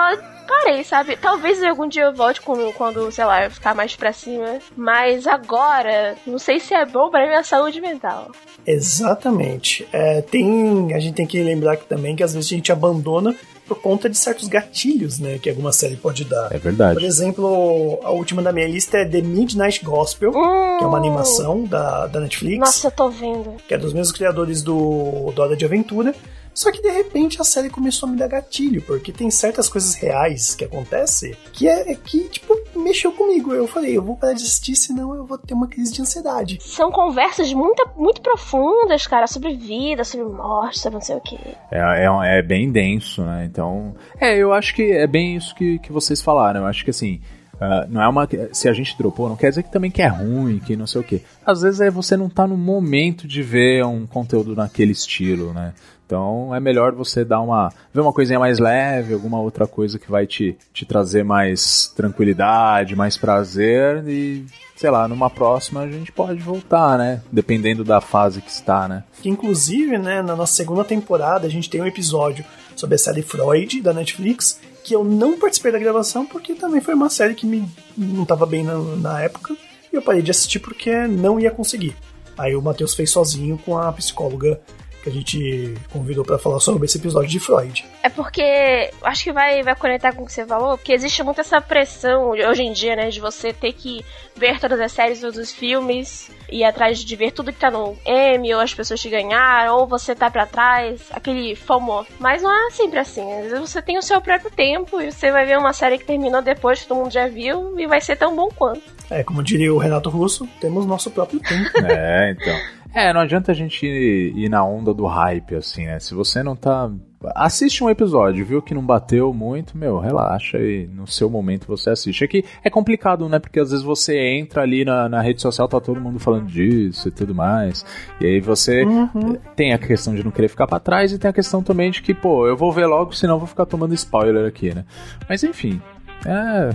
parei, 0.48 0.84
sabe? 0.84 1.17
Talvez 1.17 1.62
algum 1.63 1.88
dia 1.88 2.03
eu 2.03 2.13
volte 2.13 2.39
quando, 2.41 2.72
quando 2.74 3.12
sei 3.12 3.25
lá, 3.25 3.44
eu 3.46 3.51
ficar 3.51 3.74
mais 3.74 3.96
pra 3.96 4.13
cima. 4.13 4.60
Mas 4.77 5.25
agora, 5.25 6.15
não 6.27 6.38
sei 6.38 6.60
se 6.60 6.74
é 6.75 6.86
bom 6.86 7.10
pra 7.10 7.25
minha 7.27 7.44
saúde 7.44 7.82
mental. 7.82 8.32
Exatamente. 8.65 9.88
É, 9.91 10.22
tem, 10.22 10.94
a 10.94 11.00
gente 11.00 11.15
tem 11.15 11.25
que 11.27 11.41
lembrar 11.41 11.77
que 11.77 11.86
também 11.86 12.15
que 12.15 12.24
às 12.24 12.34
vezes 12.34 12.51
a 12.51 12.56
gente 12.56 12.72
abandona 12.72 13.36
por 13.68 13.80
conta 13.82 14.10
de 14.10 14.18
certos 14.18 14.48
gatilhos, 14.48 15.20
né, 15.20 15.38
que 15.40 15.50
alguma 15.50 15.72
série 15.72 15.96
pode 15.96 16.24
dar. 16.26 16.48
É 16.48 16.58
Por 16.58 16.62
verdade. 16.62 17.06
exemplo, 17.06 18.00
a 18.03 18.12
última 18.12 18.42
da 18.42 18.51
minha 18.51 18.68
lista 18.68 18.98
é 18.98 19.06
The 19.06 19.22
Midnight 19.22 19.84
Gospel, 19.84 20.30
Hum, 20.30 20.77
que 20.77 20.84
é 20.84 20.88
uma 20.88 20.98
animação 20.98 21.64
da, 21.66 22.08
da 22.08 22.20
Netflix, 22.20 22.60
Nossa, 22.60 22.88
eu 22.88 22.92
tô 22.92 23.10
vendo. 23.10 23.56
que 23.68 23.74
é 23.74 23.77
dos 23.77 23.94
mesmos 23.94 24.12
criadores 24.12 24.62
do, 24.64 25.32
do 25.36 25.42
Hora 25.42 25.56
de 25.56 25.66
Aventura. 25.66 26.16
Só 26.53 26.72
que 26.72 26.82
de 26.82 26.90
repente 26.90 27.40
a 27.40 27.44
série 27.44 27.70
começou 27.70 28.10
a 28.10 28.12
me 28.12 28.18
dar 28.18 28.27
gatilho, 28.27 28.82
porque 28.82 29.12
tem 29.12 29.30
certas 29.30 29.70
coisas 29.70 29.94
reais 29.94 30.56
que 30.56 30.66
acontecem 30.66 31.36
que 31.53 31.68
é, 31.68 31.92
é 31.92 31.96
que, 31.96 32.24
tipo, 32.30 32.58
mexeu 32.88 33.12
comigo. 33.12 33.54
Eu 33.54 33.68
falei, 33.68 33.98
eu 33.98 34.02
vou 34.02 34.16
parar 34.16 34.34
de 34.34 34.44
assistir, 34.44 34.76
senão 34.76 35.14
eu 35.14 35.26
vou 35.26 35.38
ter 35.38 35.54
uma 35.54 35.68
crise 35.68 35.94
de 35.94 36.02
ansiedade. 36.02 36.58
São 36.62 36.92
conversas 36.92 37.52
muito, 37.54 37.88
muito 37.96 38.22
profundas, 38.22 39.06
cara, 39.06 39.28
sobre 39.28 39.56
vida, 39.56 40.04
sobre 40.04 40.26
morte, 40.26 40.80
sobre 40.80 40.96
não 40.96 41.02
sei 41.02 41.16
o 41.16 41.22
que. 41.22 41.38
É, 41.72 42.06
é, 42.06 42.40
é 42.40 42.42
bem 42.42 42.72
denso, 42.72 43.22
né? 43.24 43.46
Então. 43.46 43.96
É, 44.20 44.36
eu 44.38 44.54
acho 44.54 44.74
que 44.74 44.92
é 44.92 45.08
bem 45.08 45.36
isso 45.36 45.54
que, 45.54 45.80
que 45.80 45.92
vocês 45.92 46.22
falaram. 46.22 46.62
Eu 46.62 46.68
acho 46.68 46.84
que 46.84 46.92
assim. 46.92 47.22
Ah, 47.59 47.85
não 47.89 48.01
é 48.01 48.07
uma. 48.07 48.27
Se 48.51 48.70
a 48.70 48.74
gente 48.74 48.98
dropou, 48.98 49.29
não 49.29 49.35
quer 49.35 49.50
dizer 49.50 49.63
que 49.63 49.72
também 49.72 49.89
que 49.89 50.01
é 50.01 50.07
ruim, 50.07 50.59
que 50.59 50.75
não 50.75 50.87
sei 50.87 51.01
o 51.01 51.03
quê. 51.03 51.22
Às 51.46 51.61
vezes 51.61 51.81
é 51.81 51.89
você 51.89 52.15
não 52.15 52.29
tá 52.29 52.46
no 52.46 52.57
momento 52.57 53.27
de 53.27 53.41
ver 53.41 53.83
um 53.85 54.05
conteúdo 54.05 54.55
naquele 54.55 54.91
estilo, 54.91 55.53
né? 55.53 55.74
Então 56.05 56.55
é 56.55 56.59
melhor 56.59 56.93
você 56.93 57.25
dar 57.25 57.41
uma. 57.41 57.72
ver 57.93 58.01
uma 58.01 58.13
coisinha 58.13 58.39
mais 58.39 58.59
leve, 58.59 59.13
alguma 59.13 59.39
outra 59.41 59.67
coisa 59.67 60.00
que 60.00 60.09
vai 60.09 60.25
te, 60.25 60.55
te 60.74 60.85
trazer 60.85 61.24
mais 61.24 61.91
tranquilidade, 61.96 62.96
mais 62.96 63.17
prazer 63.17 64.07
e. 64.07 64.46
Sei 64.75 64.91
lá, 64.91 65.07
numa 65.07 65.27
próxima 65.27 65.81
a 65.81 65.89
gente 65.89 66.11
pode 66.11 66.39
voltar, 66.39 67.00
né? 67.00 67.22
Dependendo 67.31 67.83
da 67.83 68.00
fase 68.00 68.41
que 68.41 68.51
está, 68.51 68.87
né? 68.87 69.03
Que 69.24 69.27
inclusive, 69.27 69.98
né, 69.98 70.22
na 70.22 70.35
nossa 70.35 70.53
segunda 70.53 70.83
temporada 70.83 71.48
a 71.48 71.50
gente 71.50 71.67
tem 71.67 71.81
um 71.81 71.87
episódio 71.87 72.46
sobre 72.75 72.93
a 72.93 73.00
série 73.00 73.24
Freud 73.24 73.81
da 73.81 73.91
Netflix, 73.91 74.59
que 74.88 74.96
eu 74.96 75.04
não 75.04 75.38
participei 75.38 75.70
da 75.70 75.78
gravação 75.78 76.26
porque 76.26 76.56
também 76.56 76.80
foi 76.80 76.94
uma 76.94 77.10
série 77.10 77.36
que 77.36 77.46
me 77.46 77.70
não 77.98 78.24
estava 78.24 78.46
bem 78.46 78.64
na, 78.64 78.78
na 78.78 79.22
época 79.22 79.54
e 79.92 79.96
eu 79.98 80.02
parei 80.02 80.22
de 80.22 80.32
assistir 80.32 80.60
porque 80.60 81.06
não 81.08 81.38
ia 81.38 81.52
conseguir. 81.52 81.94
Aí 82.38 82.56
o 82.56 82.62
Matheus 82.62 82.96
fez 82.96 83.12
sozinho 83.12 83.58
com 83.66 83.78
a 83.78 83.92
psicóloga 83.92 84.62
que 85.07 85.09
a 85.09 85.11
gente 85.11 85.74
convidou 85.89 86.25
para 86.25 86.37
falar 86.37 86.59
sobre 86.59 86.85
esse 86.85 86.98
episódio 86.98 87.29
de 87.29 87.39
Freud. 87.39 87.85
É 88.03 88.09
porque 88.09 88.91
acho 89.01 89.24
que 89.24 89.31
vai, 89.31 89.63
vai 89.63 89.75
conectar 89.75 90.13
com 90.13 90.24
o 90.24 90.25
que 90.25 90.33
você 90.33 90.46
falou, 90.46 90.77
porque 90.77 90.91
existe 90.91 91.24
muito 91.24 91.41
essa 91.41 91.61
pressão 91.61 92.31
hoje 92.31 92.63
em 92.63 92.74
dia, 92.74 92.96
né, 92.96 93.09
de 93.09 93.20
você 93.20 93.53
ter 93.53 93.74
que 93.74 94.03
ver 94.35 94.59
todas 94.59 94.79
as 94.79 94.91
séries, 94.91 95.22
todos 95.22 95.37
os 95.37 95.51
filmes, 95.51 96.29
ir 96.50 96.63
atrás 96.63 97.00
de 97.00 97.15
ver 97.15 97.31
tudo 97.31 97.51
que 97.51 97.59
tá 97.59 97.72
no 97.72 97.98
M, 98.05 98.53
ou 98.53 98.61
as 98.61 98.74
pessoas 98.74 99.01
que 99.01 99.09
ganharam, 99.09 99.77
ou 99.77 99.87
você 99.87 100.13
tá 100.13 100.29
pra 100.29 100.46
trás, 100.46 101.01
aquele 101.11 101.55
FOMO. 101.55 102.05
Mas 102.20 102.41
não 102.41 102.67
é 102.67 102.72
sempre 102.72 103.00
assim. 103.00 103.31
Às 103.33 103.43
vezes 103.51 103.59
você 103.59 103.81
tem 103.81 103.98
o 103.98 104.01
seu 104.01 104.22
próprio 104.22 104.51
tempo 104.51 105.01
e 105.01 105.11
você 105.11 105.31
vai 105.31 105.46
ver 105.46 105.57
uma 105.57 105.74
série 105.74 105.98
que 105.98 106.05
terminou 106.05 106.41
depois 106.41 106.81
que 106.81 106.87
todo 106.87 106.98
mundo 106.98 107.11
já 107.11 107.27
viu 107.27 107.79
e 107.79 107.87
vai 107.87 108.01
ser 108.01 108.15
tão 108.15 108.35
bom 108.35 108.50
quanto. 108.55 108.97
É, 109.09 109.24
como 109.24 109.41
diria 109.41 109.74
o 109.74 109.77
Renato 109.77 110.09
Russo, 110.09 110.48
temos 110.59 110.85
nosso 110.85 111.09
próprio 111.11 111.39
tempo. 111.39 111.70
É, 111.87 112.31
então. 112.31 112.55
É, 112.93 113.13
não 113.13 113.22
adianta 113.22 113.51
a 113.51 113.55
gente 113.55 113.85
ir, 113.85 114.50
na 114.50 114.65
onda 114.65 114.93
do 114.93 115.05
hype, 115.05 115.53
assim, 115.55 115.85
né? 115.85 116.00
Se 116.00 116.15
você 116.15 116.41
não 116.41 116.55
tá. 116.55 116.89
Assiste 117.35 117.83
um 117.83 117.89
episódio, 117.89 118.46
viu 118.46 118.61
que 118.61 118.74
não 118.74 118.81
bateu 118.83 119.31
muito, 119.33 119.77
meu, 119.77 120.00
relaxa 120.00 120.57
e 120.57 120.87
no 120.87 121.05
seu 121.05 121.29
momento 121.29 121.67
você 121.67 121.89
assiste. 121.91 122.24
É 122.24 122.27
que 122.27 122.43
é 122.63 122.70
complicado, 122.70 123.27
né? 123.29 123.37
Porque 123.39 123.59
às 123.59 123.70
vezes 123.72 123.83
você 123.85 124.17
entra 124.20 124.61
ali 124.63 124.83
na, 124.83 125.07
na 125.09 125.22
rede 125.22 125.41
social, 125.41 125.67
tá 125.67 125.79
todo 125.79 126.00
mundo 126.01 126.17
falando 126.20 126.46
disso 126.48 127.07
e 127.07 127.11
tudo 127.11 127.35
mais. 127.35 127.85
E 128.20 128.25
aí 128.25 128.39
você 128.39 128.83
Uhum. 128.83 129.37
tem 129.55 129.74
a 129.74 129.77
questão 129.77 130.15
de 130.15 130.24
não 130.24 130.31
querer 130.31 130.48
ficar 130.48 130.65
pra 130.67 130.79
trás 130.79 131.11
e 131.11 131.20
tem 131.20 131.29
a 131.29 131.33
questão 131.33 131.61
também 131.61 131.91
de 131.91 132.01
que, 132.01 132.13
pô, 132.13 132.48
eu 132.48 132.55
vou 132.57 132.72
ver 132.72 132.85
logo, 132.87 133.13
senão 133.15 133.35
eu 133.35 133.39
vou 133.39 133.48
ficar 133.48 133.65
tomando 133.65 133.93
spoiler 133.93 134.48
aqui, 134.48 134.74
né? 134.74 134.85
Mas 135.29 135.43
enfim, 135.43 135.79
é. 136.25 136.70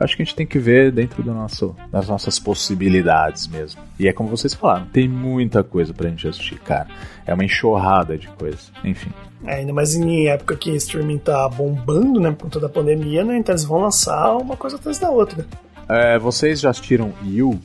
Acho 0.00 0.16
que 0.16 0.22
a 0.22 0.24
gente 0.24 0.34
tem 0.34 0.46
que 0.46 0.58
ver 0.58 0.92
dentro 0.92 1.22
do 1.22 1.32
nosso, 1.32 1.74
das 1.90 2.08
nossas 2.08 2.38
possibilidades 2.38 3.46
mesmo. 3.48 3.80
E 3.98 4.08
é 4.08 4.12
como 4.12 4.28
vocês 4.28 4.54
falaram, 4.54 4.86
tem 4.86 5.08
muita 5.08 5.62
coisa 5.62 5.92
pra 5.92 6.08
gente 6.08 6.26
assistir, 6.26 6.58
cara. 6.60 6.88
É 7.26 7.34
uma 7.34 7.44
enxurrada 7.44 8.16
de 8.16 8.28
coisa. 8.28 8.58
Enfim. 8.84 9.10
É, 9.44 9.56
ainda 9.56 9.72
mais 9.72 9.94
em 9.94 10.26
época 10.26 10.56
que 10.56 10.70
streaming 10.76 11.18
tá 11.18 11.48
bombando, 11.48 12.20
né, 12.20 12.30
por 12.30 12.44
conta 12.44 12.60
da 12.60 12.68
pandemia, 12.68 13.24
né? 13.24 13.36
Então 13.38 13.52
eles 13.52 13.64
vão 13.64 13.80
lançar 13.80 14.36
uma 14.36 14.56
coisa 14.56 14.76
atrás 14.76 14.98
da 14.98 15.10
outra. 15.10 15.46
É, 15.88 16.18
vocês 16.18 16.60
já 16.60 16.70
assistiram 16.70 17.12
You? 17.24 17.58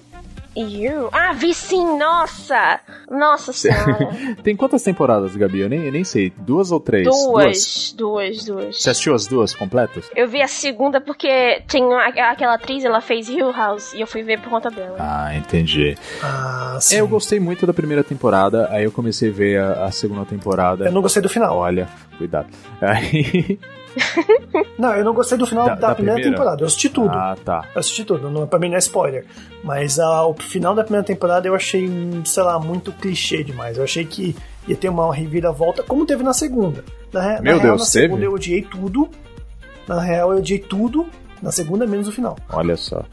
You? 0.55 1.09
Ah, 1.11 1.33
vi 1.33 1.53
sim, 1.53 1.97
nossa! 1.97 2.79
Nossa 3.09 3.51
senhora. 3.51 4.09
Tem 4.43 4.55
quantas 4.55 4.83
temporadas, 4.83 5.35
Gabi? 5.35 5.61
Eu 5.61 5.69
nem, 5.69 5.83
eu 5.85 5.91
nem 5.91 6.03
sei. 6.03 6.31
Duas 6.37 6.71
ou 6.71 6.79
três? 6.79 7.07
Duas, 7.07 7.93
duas, 7.97 8.45
duas. 8.45 8.81
Você 8.81 8.89
assistiu 8.91 9.15
as 9.15 9.25
duas 9.25 9.53
completas? 9.53 10.09
Eu 10.15 10.27
vi 10.27 10.41
a 10.41 10.47
segunda 10.47 11.01
porque 11.01 11.63
tem 11.67 11.83
aquela 11.93 12.53
atriz, 12.53 12.85
ela 12.85 13.01
fez 13.01 13.29
Hill 13.29 13.51
House, 13.51 13.93
e 13.93 14.01
eu 14.01 14.07
fui 14.07 14.21
ver 14.21 14.39
por 14.41 14.49
conta 14.49 14.69
dela. 14.69 14.97
Ah, 14.99 15.35
entendi. 15.35 15.97
Ah, 16.21 16.77
sim. 16.79 16.97
É, 16.97 17.01
eu 17.01 17.07
gostei 17.07 17.39
muito 17.39 17.65
da 17.65 17.73
primeira 17.73 18.03
temporada, 18.03 18.67
aí 18.71 18.83
eu 18.83 18.91
comecei 18.91 19.29
a 19.29 19.33
ver 19.33 19.59
a, 19.59 19.85
a 19.85 19.91
segunda 19.91 20.25
temporada. 20.25 20.85
Eu 20.85 20.91
não 20.91 21.01
gostei 21.01 21.21
do 21.21 21.29
final. 21.29 21.57
Olha, 21.57 21.89
cuidado. 22.17 22.47
Aí... 22.79 23.59
não, 24.77 24.95
eu 24.95 25.03
não 25.03 25.13
gostei 25.13 25.37
do 25.37 25.45
final 25.45 25.65
da, 25.65 25.75
da, 25.75 25.87
da 25.89 25.95
primeira, 25.95 26.19
primeira, 26.19 26.37
temporada. 26.37 26.61
Eu 26.61 26.67
assisti 26.67 26.89
tudo. 26.89 27.15
Ah, 27.15 27.35
tá. 27.43 27.65
Eu 27.73 27.79
assisti 27.79 28.03
tudo. 28.03 28.29
Não, 28.29 28.47
pra 28.47 28.59
mim 28.59 28.69
não 28.69 28.75
é 28.75 28.79
spoiler. 28.79 29.25
Mas 29.63 29.99
ah, 29.99 30.25
o 30.25 30.33
final 30.33 30.75
da 30.75 30.83
primeira 30.83 31.05
temporada 31.05 31.47
eu 31.47 31.55
achei, 31.55 31.89
sei 32.25 32.43
lá, 32.43 32.59
muito 32.59 32.91
clichê 32.91 33.43
demais. 33.43 33.77
Eu 33.77 33.83
achei 33.83 34.05
que 34.05 34.35
ia 34.67 34.75
ter 34.75 34.89
uma 34.89 35.13
reviravolta, 35.13 35.83
como 35.83 36.05
teve 36.05 36.23
na 36.23 36.33
segunda. 36.33 36.83
Na, 37.11 37.41
Meu 37.41 37.57
na 37.57 37.61
Deus, 37.61 37.61
real, 37.61 37.77
na 37.77 37.85
teve? 37.85 37.87
segunda 37.87 38.25
eu 38.25 38.33
odiei 38.33 38.61
tudo. 38.61 39.09
Na 39.87 39.99
real, 39.99 40.31
eu 40.31 40.39
odiei 40.39 40.59
tudo. 40.59 41.05
Na 41.41 41.51
segunda, 41.51 41.85
menos 41.85 42.07
o 42.07 42.11
final. 42.11 42.37
Olha 42.49 42.77
só. 42.77 43.03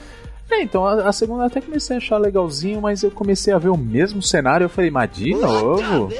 É, 0.50 0.62
então 0.62 0.84
a, 0.84 1.08
a, 1.08 1.12
segunda 1.12 1.46
até 1.46 1.60
comecei 1.60 1.96
a 1.96 1.98
achar 1.98 2.18
legalzinho, 2.18 2.80
mas 2.80 3.02
eu 3.02 3.10
comecei 3.10 3.52
a 3.52 3.58
ver 3.58 3.68
o 3.68 3.76
mesmo 3.76 4.20
cenário. 4.20 4.64
Eu 4.64 4.68
falei, 4.68 4.90
mas 4.90 5.10
de 5.12 5.32
novo? 5.32 6.12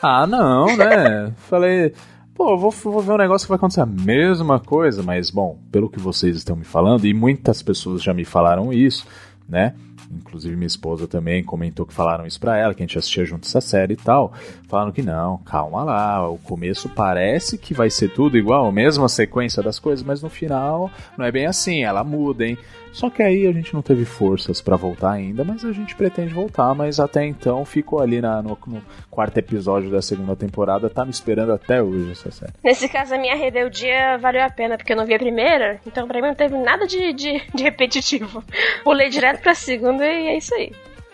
Ah, 0.00 0.26
não, 0.26 0.76
né? 0.76 1.32
falei, 1.48 1.94
pô, 2.34 2.56
vou, 2.56 2.70
vou 2.70 3.00
ver 3.00 3.12
um 3.12 3.16
negócio 3.16 3.46
que 3.46 3.50
vai 3.50 3.56
acontecer 3.56 3.80
a 3.80 3.86
mesma 3.86 4.58
coisa, 4.58 5.02
mas 5.02 5.30
bom, 5.30 5.58
pelo 5.70 5.88
que 5.88 6.00
vocês 6.00 6.36
estão 6.36 6.56
me 6.56 6.64
falando, 6.64 7.06
e 7.06 7.14
muitas 7.14 7.62
pessoas 7.62 8.02
já 8.02 8.12
me 8.12 8.24
falaram 8.24 8.72
isso, 8.72 9.06
né? 9.48 9.74
Inclusive 10.10 10.54
minha 10.54 10.66
esposa 10.66 11.08
também 11.08 11.42
comentou 11.42 11.86
que 11.86 11.92
falaram 11.92 12.26
isso 12.26 12.38
pra 12.38 12.56
ela, 12.56 12.74
que 12.74 12.82
a 12.82 12.86
gente 12.86 12.98
assistia 12.98 13.24
junto 13.24 13.46
essa 13.46 13.60
série 13.60 13.94
e 13.94 13.96
tal. 13.96 14.32
Falaram 14.68 14.92
que 14.92 15.02
não, 15.02 15.38
calma 15.38 15.82
lá, 15.82 16.28
o 16.28 16.38
começo 16.38 16.88
parece 16.88 17.58
que 17.58 17.74
vai 17.74 17.90
ser 17.90 18.12
tudo 18.12 18.38
igual, 18.38 18.70
mesma 18.70 19.08
sequência 19.08 19.62
das 19.62 19.78
coisas, 19.78 20.04
mas 20.04 20.22
no 20.22 20.28
final 20.28 20.90
não 21.16 21.24
é 21.24 21.32
bem 21.32 21.46
assim, 21.46 21.82
ela 21.82 22.04
muda, 22.04 22.46
hein? 22.46 22.58
Só 22.94 23.10
que 23.10 23.24
aí 23.24 23.44
a 23.44 23.52
gente 23.52 23.74
não 23.74 23.82
teve 23.82 24.04
forças 24.04 24.60
para 24.60 24.76
voltar 24.76 25.10
ainda, 25.10 25.42
mas 25.42 25.64
a 25.64 25.72
gente 25.72 25.96
pretende 25.96 26.32
voltar, 26.32 26.72
mas 26.76 27.00
até 27.00 27.26
então 27.26 27.64
ficou 27.64 28.00
ali 28.00 28.20
na, 28.20 28.40
no, 28.40 28.56
no, 28.68 28.80
quarto 29.10 29.36
episódio 29.36 29.90
da 29.90 30.00
segunda 30.00 30.36
temporada, 30.36 30.88
tá 30.88 31.04
me 31.04 31.10
esperando 31.10 31.52
até 31.52 31.82
hoje 31.82 32.12
essa 32.12 32.30
série. 32.30 32.52
Nesse 32.62 32.88
caso, 32.88 33.12
a 33.12 33.18
minha 33.18 33.34
rebeldia 33.34 34.16
valeu 34.18 34.44
a 34.44 34.48
pena, 34.48 34.76
porque 34.76 34.92
eu 34.92 34.96
não 34.96 35.04
vi 35.04 35.12
a 35.12 35.18
primeira, 35.18 35.80
então 35.84 36.06
pra 36.06 36.22
mim 36.22 36.28
não 36.28 36.36
teve 36.36 36.56
nada 36.56 36.86
de, 36.86 37.12
de, 37.12 37.42
de 37.52 37.62
repetitivo. 37.64 38.44
Pulei 38.84 39.10
direto 39.10 39.42
pra 39.42 39.56
segunda 39.56 40.06
e 40.06 40.28
é 40.28 40.38
isso 40.38 40.54
aí. 40.54 40.70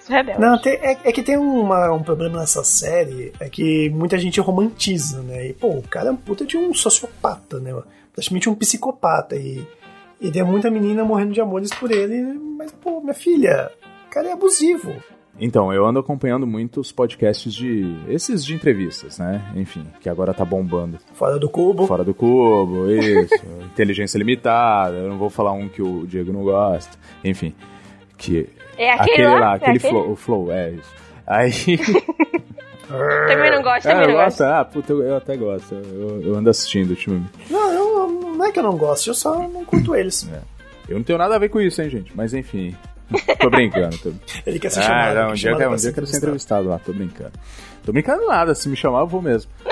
Rebelde. 0.06 0.40
Não, 0.40 0.58
tem, 0.58 0.74
é, 0.74 0.98
é, 1.04 1.12
que 1.12 1.22
tem 1.22 1.38
uma, 1.38 1.92
um 1.92 2.02
problema 2.02 2.40
nessa 2.40 2.64
série, 2.64 3.32
é 3.40 3.48
que 3.48 3.88
muita 3.90 4.18
gente 4.18 4.40
romantiza, 4.40 5.22
né? 5.22 5.46
E, 5.46 5.52
pô, 5.54 5.68
o 5.68 5.82
cara 5.82 6.08
é 6.08 6.12
um 6.12 6.16
puta 6.16 6.44
de 6.44 6.58
um 6.58 6.74
sociopata, 6.74 7.60
né? 7.60 7.72
Praticamente 8.12 8.50
um 8.50 8.54
psicopata. 8.54 9.36
E 9.36 9.64
e 10.20 10.30
tem 10.30 10.42
muita 10.42 10.70
menina 10.70 11.04
morrendo 11.04 11.32
de 11.32 11.40
amores 11.40 11.70
por 11.70 11.90
ele, 11.90 12.22
mas, 12.58 12.72
pô, 12.72 13.00
minha 13.00 13.14
filha, 13.14 13.70
o 14.06 14.10
cara 14.10 14.28
é 14.28 14.32
abusivo. 14.32 14.94
Então, 15.38 15.72
eu 15.72 15.86
ando 15.86 15.98
acompanhando 15.98 16.46
muitos 16.46 16.92
podcasts 16.92 17.54
de. 17.54 17.96
esses 18.08 18.44
de 18.44 18.54
entrevistas, 18.54 19.18
né? 19.18 19.42
Enfim, 19.56 19.86
que 19.98 20.10
agora 20.10 20.34
tá 20.34 20.44
bombando. 20.44 20.98
Fora 21.14 21.38
do 21.38 21.48
cubo. 21.48 21.86
Fora 21.86 22.04
do 22.04 22.12
cubo, 22.12 22.90
isso. 22.90 23.34
inteligência 23.72 24.18
limitada. 24.18 24.96
Eu 24.96 25.08
não 25.08 25.16
vou 25.16 25.30
falar 25.30 25.52
um 25.52 25.66
que 25.66 25.80
o 25.80 26.06
Diego 26.06 26.30
não 26.30 26.42
gosta. 26.42 26.98
Enfim. 27.24 27.54
Que. 28.18 28.50
É 28.76 28.92
aquele, 28.92 29.12
aquele 29.12 29.28
lá, 29.28 29.40
lá 29.40 29.54
aquele, 29.54 29.70
é 29.70 29.76
aquele? 29.76 29.90
Flow, 29.90 30.10
o 30.10 30.16
flow, 30.16 30.52
é 30.52 30.70
isso. 30.72 30.94
Aí. 31.26 31.52
também 33.28 33.50
não 33.50 33.62
gosto, 33.62 33.82
também 33.82 34.04
é, 34.04 34.06
não 34.06 34.14
gosto. 34.14 34.40
Ah, 34.42 34.64
puta, 34.64 34.92
eu, 34.92 35.02
eu 35.02 35.16
até 35.16 35.36
gosto. 35.36 35.74
Eu, 35.74 36.22
eu, 36.22 36.34
ando 36.34 36.50
assistindo 36.50 36.90
ultimamente. 36.90 37.30
Não, 37.48 37.72
eu, 37.72 38.08
não 38.36 38.44
é 38.44 38.52
que 38.52 38.58
eu 38.58 38.62
não 38.62 38.76
gosto, 38.76 39.08
eu 39.08 39.14
só 39.14 39.38
não 39.48 39.64
curto 39.64 39.94
eles. 39.94 40.28
É. 40.32 40.40
Eu 40.88 40.96
não 40.96 41.04
tenho 41.04 41.18
nada 41.18 41.36
a 41.36 41.38
ver 41.38 41.48
com 41.48 41.60
isso, 41.60 41.80
hein, 41.80 41.88
gente. 41.88 42.12
Mas 42.14 42.34
enfim. 42.34 42.76
Tô 43.40 43.50
brincando. 43.50 43.96
Tô... 43.98 44.12
Ele 44.46 44.58
quer 44.58 44.70
ser 44.70 44.80
ah, 44.80 44.82
chamado. 44.82 45.14
Não, 45.14 45.30
um 45.30 45.34
dia, 45.34 45.52
um 45.54 45.56
dia 45.56 45.90
eu 45.90 45.94
quero 45.94 46.06
ser 46.06 46.16
entrevistado 46.16 46.68
lá, 46.68 46.78
tô 46.78 46.92
brincando. 46.92 47.32
Tô 47.84 47.92
brincando 47.92 48.26
nada, 48.26 48.54
se 48.54 48.68
me 48.68 48.76
chamar 48.76 49.00
eu 49.00 49.06
vou 49.06 49.22
mesmo. 49.22 49.50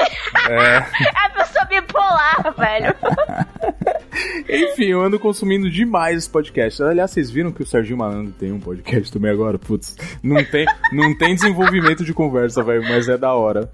é... 0.49 0.77
A 1.15 1.31
pessoa 1.31 1.65
bipolar, 1.67 2.55
velho. 2.57 2.95
Enfim, 4.49 4.87
eu 4.87 5.03
ando 5.03 5.19
consumindo 5.19 5.71
demais 5.71 6.19
esse 6.19 6.31
podcast. 6.31 6.83
Aliás, 6.83 7.11
vocês 7.11 7.31
viram 7.31 7.53
que 7.53 7.63
o 7.63 7.67
Serginho 7.67 7.99
Malandro 7.99 8.33
tem 8.33 8.53
um 8.53 8.61
podcast 8.61 9.13
também 9.13 9.31
agora? 9.31 9.59
Putz, 9.59 9.97
não 10.23 10.43
tem, 10.45 10.67
não 10.93 11.17
tem 11.17 11.35
desenvolvimento 11.35 12.05
de 12.05 12.15
conversa, 12.15 12.63
velho, 12.63 12.83
mas 12.83 13.09
é 13.09 13.19
da 13.19 13.33
hora. 13.35 13.71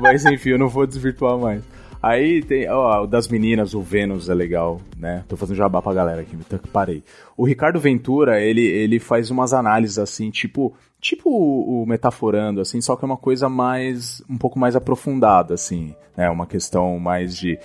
Mas 0.00 0.24
enfim, 0.24 0.50
eu 0.50 0.58
não 0.58 0.68
vou 0.68 0.86
desvirtuar 0.86 1.38
mais. 1.38 1.62
Aí 2.00 2.42
tem, 2.42 2.68
ó, 2.70 3.06
das 3.06 3.26
meninas, 3.26 3.74
o 3.74 3.82
Vênus 3.82 4.28
é 4.28 4.34
legal, 4.34 4.80
né? 4.96 5.24
Tô 5.26 5.36
fazendo 5.36 5.56
jabá 5.56 5.82
pra 5.82 5.92
galera 5.92 6.20
aqui, 6.20 6.36
então 6.36 6.58
parei. 6.72 7.02
O 7.36 7.44
Ricardo 7.44 7.80
Ventura, 7.80 8.40
ele, 8.40 8.64
ele 8.64 9.00
faz 9.00 9.30
umas 9.30 9.52
análises 9.52 9.98
assim, 9.98 10.30
tipo, 10.30 10.74
tipo 11.00 11.28
o, 11.28 11.82
o 11.82 11.86
Metaforando, 11.86 12.60
assim, 12.60 12.80
só 12.80 12.94
que 12.94 13.04
é 13.04 13.06
uma 13.06 13.16
coisa 13.16 13.48
mais, 13.48 14.22
um 14.30 14.38
pouco 14.38 14.58
mais 14.58 14.76
aprofundada, 14.76 15.54
assim, 15.54 15.92
né? 16.16 16.30
Uma 16.30 16.46
questão 16.46 17.00
mais 17.00 17.36
de, 17.36 17.58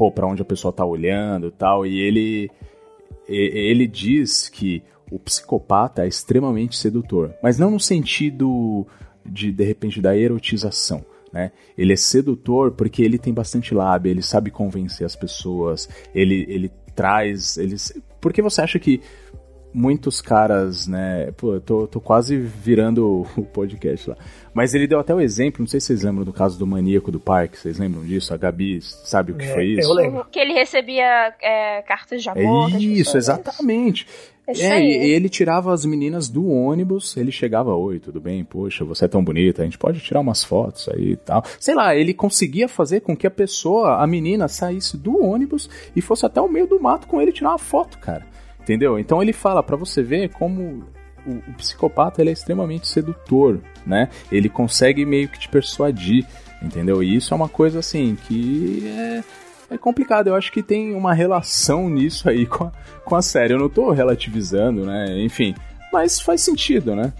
pô, 0.00 0.10
pra 0.10 0.26
onde 0.26 0.40
a 0.40 0.46
pessoa 0.46 0.72
tá 0.72 0.82
olhando 0.82 1.48
e 1.48 1.50
tal, 1.50 1.84
e 1.84 2.00
ele, 2.00 2.50
ele 3.28 3.86
diz 3.86 4.48
que 4.48 4.82
o 5.10 5.18
psicopata 5.18 6.06
é 6.06 6.08
extremamente 6.08 6.78
sedutor, 6.78 7.34
mas 7.42 7.58
não 7.58 7.70
no 7.70 7.78
sentido 7.78 8.86
de, 9.26 9.52
de 9.52 9.62
repente, 9.62 10.00
da 10.00 10.16
erotização, 10.16 11.04
né? 11.30 11.52
Ele 11.76 11.92
é 11.92 11.96
sedutor 11.96 12.70
porque 12.70 13.02
ele 13.02 13.18
tem 13.18 13.34
bastante 13.34 13.74
lábia, 13.74 14.10
ele 14.10 14.22
sabe 14.22 14.50
convencer 14.50 15.04
as 15.04 15.14
pessoas, 15.14 15.86
ele, 16.14 16.46
ele 16.48 16.72
traz. 16.94 17.58
Ele... 17.58 17.76
Por 18.22 18.32
que 18.32 18.40
você 18.40 18.62
acha 18.62 18.78
que 18.78 19.02
muitos 19.72 20.20
caras, 20.20 20.86
né? 20.86 21.30
Pô, 21.36 21.54
eu 21.54 21.60
tô, 21.60 21.86
tô 21.86 22.00
quase 22.00 22.36
virando 22.36 23.26
o 23.36 23.42
podcast 23.44 24.10
lá. 24.10 24.16
Mas 24.52 24.74
ele 24.74 24.86
deu 24.86 24.98
até 24.98 25.14
o 25.14 25.20
exemplo, 25.20 25.60
não 25.60 25.66
sei 25.66 25.80
se 25.80 25.86
vocês 25.88 26.02
lembram 26.02 26.24
do 26.24 26.32
caso 26.32 26.58
do 26.58 26.66
maníaco 26.66 27.12
do 27.12 27.20
parque, 27.20 27.58
vocês 27.58 27.78
lembram 27.78 28.04
disso? 28.04 28.34
A 28.34 28.36
Gabi 28.36 28.80
sabe 28.82 29.32
o 29.32 29.36
que 29.36 29.44
é, 29.44 29.54
foi 29.54 29.66
isso? 29.66 29.88
Eu 29.88 29.94
lembro. 29.94 30.26
Que 30.30 30.40
ele 30.40 30.52
recebia 30.52 31.34
é, 31.40 31.82
cartas 31.82 32.22
de 32.22 32.28
amor. 32.28 32.74
É 32.74 32.78
isso, 32.78 33.16
exatamente. 33.16 34.06
É, 34.58 34.80
e 34.80 35.10
ele 35.12 35.28
tirava 35.28 35.72
as 35.72 35.84
meninas 35.84 36.28
do 36.28 36.48
ônibus, 36.48 37.16
ele 37.16 37.30
chegava, 37.30 37.74
oi, 37.74 38.00
tudo 38.00 38.20
bem? 38.20 38.42
Poxa, 38.42 38.84
você 38.84 39.04
é 39.04 39.08
tão 39.08 39.22
bonita, 39.22 39.62
a 39.62 39.64
gente 39.64 39.78
pode 39.78 40.00
tirar 40.00 40.20
umas 40.20 40.42
fotos 40.42 40.88
aí 40.88 41.12
e 41.12 41.16
tal. 41.16 41.44
Sei 41.60 41.74
lá, 41.74 41.94
ele 41.94 42.12
conseguia 42.12 42.66
fazer 42.66 43.00
com 43.00 43.16
que 43.16 43.26
a 43.26 43.30
pessoa, 43.30 44.02
a 44.02 44.06
menina, 44.06 44.48
saísse 44.48 44.96
do 44.96 45.22
ônibus 45.22 45.70
e 45.94 46.00
fosse 46.00 46.26
até 46.26 46.40
o 46.40 46.48
meio 46.48 46.66
do 46.66 46.80
mato 46.80 47.06
com 47.06 47.20
ele 47.20 47.30
tirar 47.30 47.50
uma 47.50 47.58
foto, 47.58 47.98
cara. 47.98 48.26
Entendeu? 48.70 49.00
Então 49.00 49.20
ele 49.20 49.32
fala 49.32 49.64
para 49.64 49.74
você 49.74 50.00
ver 50.00 50.28
como 50.28 50.84
o, 51.26 51.32
o, 51.32 51.54
psicopata 51.54 52.20
ele 52.20 52.30
é 52.30 52.32
extremamente 52.32 52.86
sedutor, 52.86 53.58
né? 53.84 54.08
Ele 54.30 54.48
consegue 54.48 55.04
meio 55.04 55.28
que 55.28 55.40
te 55.40 55.48
persuadir, 55.48 56.24
entendeu? 56.62 57.02
E 57.02 57.16
isso 57.16 57.34
é 57.34 57.36
uma 57.36 57.48
coisa 57.48 57.80
assim 57.80 58.16
que 58.28 58.86
é 58.86 59.24
é 59.74 59.76
complicado. 59.76 60.28
Eu 60.28 60.36
acho 60.36 60.52
que 60.52 60.62
tem 60.62 60.94
uma 60.94 61.12
relação 61.12 61.90
nisso 61.90 62.28
aí 62.28 62.46
com 62.46 62.62
a, 62.62 62.72
com 63.04 63.16
a 63.16 63.22
série. 63.22 63.54
Eu 63.54 63.58
não 63.58 63.68
tô 63.68 63.90
relativizando, 63.90 64.86
né? 64.86 65.20
Enfim, 65.20 65.52
mas 65.92 66.20
faz 66.20 66.40
sentido, 66.40 66.94
né? 66.94 67.12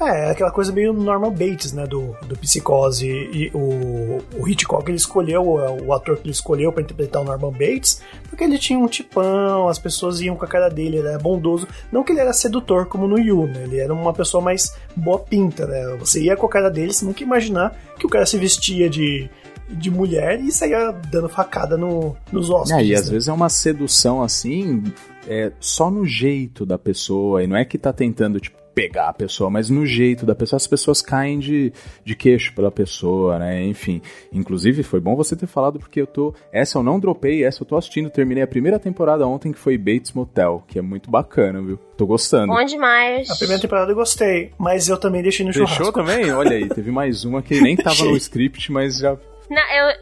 É, 0.00 0.28
é 0.28 0.30
aquela 0.30 0.50
coisa 0.50 0.72
meio 0.72 0.92
Norman 0.92 1.30
Bates, 1.30 1.72
né, 1.72 1.86
do, 1.86 2.14
do 2.26 2.36
Psicose. 2.36 3.06
E 3.06 3.50
o, 3.54 4.20
o 4.38 4.48
Hitchcock, 4.48 4.88
ele 4.88 4.96
escolheu, 4.96 5.42
o 5.42 5.92
ator 5.92 6.16
que 6.16 6.24
ele 6.24 6.32
escolheu 6.32 6.70
para 6.72 6.82
interpretar 6.82 7.22
o 7.22 7.24
Norman 7.24 7.52
Bates, 7.52 8.02
porque 8.28 8.44
ele 8.44 8.58
tinha 8.58 8.78
um 8.78 8.86
tipão, 8.86 9.68
as 9.68 9.78
pessoas 9.78 10.20
iam 10.20 10.36
com 10.36 10.44
a 10.44 10.48
cara 10.48 10.68
dele, 10.68 10.98
ele 10.98 11.08
era 11.08 11.18
bondoso. 11.18 11.66
Não 11.90 12.04
que 12.04 12.12
ele 12.12 12.20
era 12.20 12.32
sedutor 12.32 12.86
como 12.86 13.08
no 13.08 13.18
Yu, 13.18 13.46
né, 13.46 13.64
ele 13.64 13.78
era 13.78 13.92
uma 13.92 14.12
pessoa 14.12 14.42
mais 14.42 14.74
boa 14.94 15.18
pinta, 15.18 15.66
né. 15.66 15.96
Você 15.98 16.22
ia 16.22 16.36
com 16.36 16.46
a 16.46 16.50
cara 16.50 16.70
dele, 16.70 16.92
você 16.92 17.04
nunca 17.04 17.20
ia 17.20 17.26
imaginar 17.26 17.74
que 17.98 18.06
o 18.06 18.10
cara 18.10 18.26
se 18.26 18.38
vestia 18.38 18.90
de 18.90 19.28
de 19.68 19.90
mulher 19.90 20.40
e 20.40 20.52
saía 20.52 20.92
dando 21.10 21.28
facada 21.28 21.76
no, 21.76 22.14
nos 22.30 22.50
ossos. 22.50 22.70
É, 22.70 22.84
e 22.84 22.94
às 22.94 23.06
né? 23.06 23.12
vezes 23.12 23.28
é 23.28 23.32
uma 23.32 23.48
sedução 23.48 24.22
assim, 24.22 24.84
é, 25.26 25.50
só 25.58 25.90
no 25.90 26.06
jeito 26.06 26.64
da 26.64 26.78
pessoa, 26.78 27.42
e 27.42 27.48
não 27.48 27.56
é 27.56 27.64
que 27.64 27.76
tá 27.76 27.92
tentando, 27.92 28.38
tipo, 28.38 28.56
pegar 28.76 29.08
a 29.08 29.12
pessoa, 29.14 29.48
mas 29.48 29.70
no 29.70 29.86
jeito 29.86 30.26
da 30.26 30.34
pessoa, 30.34 30.58
as 30.58 30.66
pessoas 30.66 31.00
caem 31.00 31.38
de, 31.38 31.72
de 32.04 32.14
queixo 32.14 32.52
pela 32.54 32.70
pessoa, 32.70 33.38
né? 33.38 33.64
Enfim. 33.64 34.02
Inclusive, 34.30 34.82
foi 34.82 35.00
bom 35.00 35.16
você 35.16 35.34
ter 35.34 35.46
falado, 35.46 35.78
porque 35.78 35.98
eu 35.98 36.06
tô. 36.06 36.34
Essa 36.52 36.76
eu 36.76 36.82
não 36.82 37.00
dropei, 37.00 37.42
essa 37.42 37.62
eu 37.62 37.66
tô 37.66 37.74
assistindo. 37.74 38.10
Terminei 38.10 38.42
a 38.42 38.46
primeira 38.46 38.78
temporada 38.78 39.26
ontem, 39.26 39.50
que 39.50 39.58
foi 39.58 39.78
Bates 39.78 40.12
Motel, 40.12 40.62
que 40.68 40.78
é 40.78 40.82
muito 40.82 41.10
bacana, 41.10 41.62
viu? 41.62 41.78
Tô 41.96 42.06
gostando. 42.06 42.52
Bom 42.52 42.62
demais. 42.66 43.30
A 43.30 43.36
primeira 43.36 43.62
temporada 43.62 43.90
eu 43.90 43.96
gostei, 43.96 44.52
mas 44.58 44.90
eu 44.90 45.00
também 45.00 45.22
deixei 45.22 45.46
no 45.46 45.52
Deixou 45.52 45.66
churrasco. 45.66 45.94
também? 45.94 46.30
Olha 46.30 46.50
aí, 46.52 46.68
teve 46.68 46.90
mais 46.90 47.24
uma 47.24 47.40
que 47.40 47.58
nem 47.58 47.76
tava 47.76 48.04
no 48.04 48.16
script, 48.18 48.70
mas 48.70 48.98
já. 48.98 49.16
Não, 49.48 49.74
eu, 49.74 49.96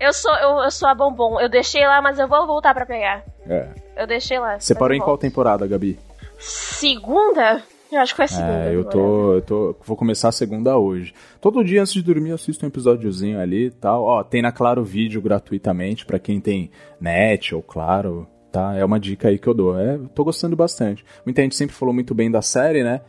eu, 0.08 0.12
sou, 0.12 0.34
eu, 0.34 0.58
eu 0.64 0.70
sou 0.70 0.90
a 0.90 0.94
bombom. 0.94 1.40
Eu 1.40 1.48
deixei 1.48 1.86
lá, 1.86 2.02
mas 2.02 2.18
eu 2.18 2.28
vou 2.28 2.46
voltar 2.46 2.74
pra 2.74 2.84
pegar. 2.84 3.24
É. 3.48 3.66
Eu 3.96 4.06
deixei 4.06 4.38
lá. 4.38 4.60
Você 4.60 4.74
parou 4.74 4.94
em 4.94 5.00
qual 5.00 5.16
temporada, 5.16 5.66
Gabi? 5.66 5.98
Segunda? 6.38 7.62
Eu 7.94 8.00
acho 8.00 8.12
que 8.12 8.16
foi 8.16 8.24
a 8.24 8.28
segunda. 8.28 8.52
É, 8.52 8.74
eu 8.74 8.80
agora. 8.80 8.92
tô, 8.92 9.34
eu 9.34 9.42
tô. 9.42 9.76
Vou 9.84 9.96
começar 9.96 10.28
a 10.28 10.32
segunda 10.32 10.76
hoje. 10.76 11.14
Todo 11.40 11.64
dia 11.64 11.80
antes 11.80 11.92
de 11.92 12.02
dormir 12.02 12.30
eu 12.30 12.34
assisto 12.34 12.66
um 12.66 12.68
episódiozinho 12.68 13.38
ali 13.38 13.66
e 13.66 13.70
tal. 13.70 14.02
Ó, 14.02 14.24
tem 14.24 14.42
na 14.42 14.50
Claro 14.50 14.82
Vídeo 14.82 15.22
gratuitamente 15.22 16.04
pra 16.04 16.18
quem 16.18 16.40
tem 16.40 16.72
net 17.00 17.54
ou 17.54 17.62
Claro, 17.62 18.26
tá? 18.50 18.74
É 18.74 18.84
uma 18.84 18.98
dica 18.98 19.28
aí 19.28 19.38
que 19.38 19.46
eu 19.46 19.54
dou. 19.54 19.78
É, 19.78 19.94
eu 19.94 20.08
tô 20.08 20.24
gostando 20.24 20.56
bastante. 20.56 21.04
Muita 21.24 21.42
gente 21.42 21.54
sempre 21.54 21.76
falou 21.76 21.94
muito 21.94 22.14
bem 22.16 22.30
da 22.30 22.42
série, 22.42 22.82
né? 22.82 23.00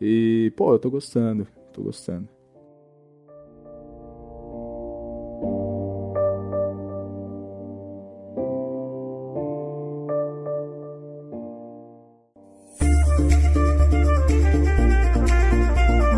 E, 0.00 0.52
pô, 0.56 0.72
eu 0.72 0.78
tô 0.80 0.90
gostando. 0.90 1.46
Tô 1.72 1.82
gostando. 1.82 2.28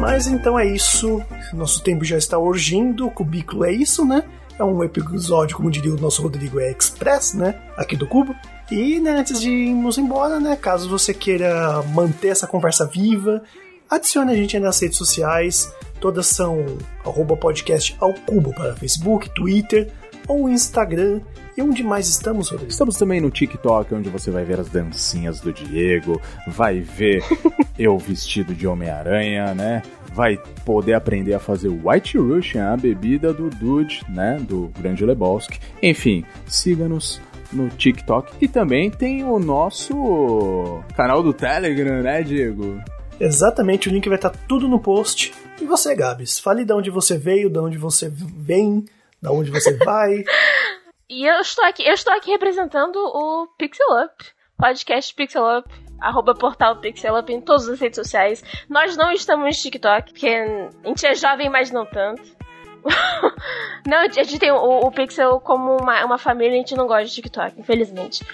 Mas 0.05 0.27
então 0.27 0.59
é 0.59 0.67
isso. 0.67 1.23
Nosso 1.55 1.83
tempo 1.83 2.05
já 2.05 2.19
está 2.19 2.39
urgindo. 2.39 3.07
O 3.07 3.11
cubículo 3.11 3.65
é 3.65 3.73
isso, 3.73 4.05
né? 4.05 4.23
É 4.59 4.63
um 4.63 4.85
episódio, 4.85 5.57
como 5.57 5.71
diria 5.71 5.95
o 5.95 5.99
nosso 5.99 6.21
Rodrigo, 6.21 6.61
é 6.61 6.71
express, 6.71 7.33
né? 7.33 7.59
Aqui 7.75 7.97
do 7.97 8.07
Cubo. 8.07 8.37
E 8.71 9.01
né, 9.01 9.13
antes 9.13 9.41
de 9.41 9.49
irmos 9.49 9.97
embora, 9.97 10.39
né? 10.39 10.57
Caso 10.57 10.91
você 10.91 11.15
queira 11.15 11.83
manter 11.95 12.29
essa 12.29 12.47
conversa 12.47 12.85
viva, 12.87 13.43
adicione 13.89 14.31
a 14.31 14.37
gente 14.37 14.59
nas 14.59 14.79
redes 14.79 14.99
sociais. 14.99 15.73
Todas 15.99 16.27
são 16.27 16.67
arroba 17.03 17.35
podcast 17.35 17.97
ao 17.99 18.13
cubo 18.13 18.53
para 18.53 18.77
Facebook, 18.77 19.31
Twitter 19.31 19.91
ou 20.27 20.49
Instagram. 20.49 21.21
E 21.57 21.63
onde 21.63 21.83
mais 21.83 22.09
estamos, 22.09 22.51
Rodrigo? 22.51 22.71
Estamos 22.71 22.97
também 22.97 23.21
no 23.21 23.31
TikTok, 23.31 23.95
onde 23.95 24.09
você 24.09 24.31
vai 24.31 24.45
ver 24.45 24.59
as 24.59 24.69
dancinhas 24.69 25.41
do 25.41 25.53
Diego, 25.53 26.21
vai 26.49 26.81
ver 26.81 27.23
eu 27.79 27.97
vestido 27.99 28.55
de 28.55 28.67
Homem-Aranha, 28.67 29.55
né? 29.55 29.83
Vai 30.13 30.39
poder 30.65 30.95
aprender 30.95 31.35
a 31.35 31.39
fazer 31.39 31.69
o 31.69 31.89
White 31.89 32.19
Russian, 32.19 32.73
a 32.73 32.77
bebida 32.77 33.33
do 33.33 33.51
Dude, 33.51 34.03
né? 34.09 34.39
Do 34.41 34.71
Grande 34.79 35.05
Lebowski. 35.05 35.61
Enfim, 35.83 36.25
siga-nos 36.47 37.21
no 37.53 37.69
TikTok. 37.69 38.33
E 38.41 38.49
também 38.49 38.91
tem 38.91 39.25
o 39.25 39.39
nosso 39.39 40.83
canal 40.97 41.23
do 41.23 41.33
Telegram, 41.33 42.03
né, 42.03 42.23
Diego? 42.23 42.81
Exatamente, 43.19 43.89
o 43.89 43.93
link 43.93 44.09
vai 44.09 44.19
estar 44.19 44.31
tudo 44.31 44.69
no 44.69 44.81
post. 44.81 45.33
E 45.61 45.65
você, 45.65 45.95
Gabs, 45.95 46.39
fale 46.39 46.65
de 46.65 46.73
onde 46.73 46.91
você 46.91 47.17
veio, 47.17 47.49
de 47.49 47.59
onde 47.59 47.79
você 47.79 48.09
vem, 48.09 48.85
de 49.25 49.31
onde 49.31 49.51
você 49.51 49.73
vai. 49.79 50.23
E 51.07 51.27
eu 51.27 51.39
estou 51.41 51.63
aqui, 51.67 51.87
eu 51.87 51.93
estou 51.93 52.13
aqui 52.15 52.31
representando 52.31 52.97
o 52.97 53.47
Pixel 53.59 53.87
Up, 54.05 54.25
podcast 54.59 55.15
Pixel 55.15 55.45
Up, 55.59 55.69
arroba 56.01 56.35
portal 56.35 56.81
Pixel 56.81 57.15
Up 57.17 57.31
em 57.31 57.43
todas 57.43 57.69
as 57.69 57.79
redes 57.79 57.97
sociais. 57.97 58.43
Nós 58.71 58.97
não 58.97 59.13
estamos 59.13 59.45
no 59.45 59.53
TikTok, 59.53 60.13
porque 60.13 60.27
a 60.27 60.89
gente 60.89 61.07
é 61.07 61.15
jovem, 61.15 61.51
mas 61.51 61.71
não 61.71 61.85
tanto. 61.85 62.23
não, 63.87 63.99
a 63.99 64.09
gente 64.09 64.39
tem 64.39 64.51
o, 64.51 64.57
o 64.57 64.91
Pixel 64.91 65.39
como 65.41 65.77
uma, 65.77 66.05
uma 66.07 66.19
família, 66.19 66.55
a 66.55 66.57
gente 66.57 66.75
não 66.75 66.87
gosta 66.87 67.05
de 67.05 67.15
TikTok, 67.15 67.61
infelizmente. 67.61 68.25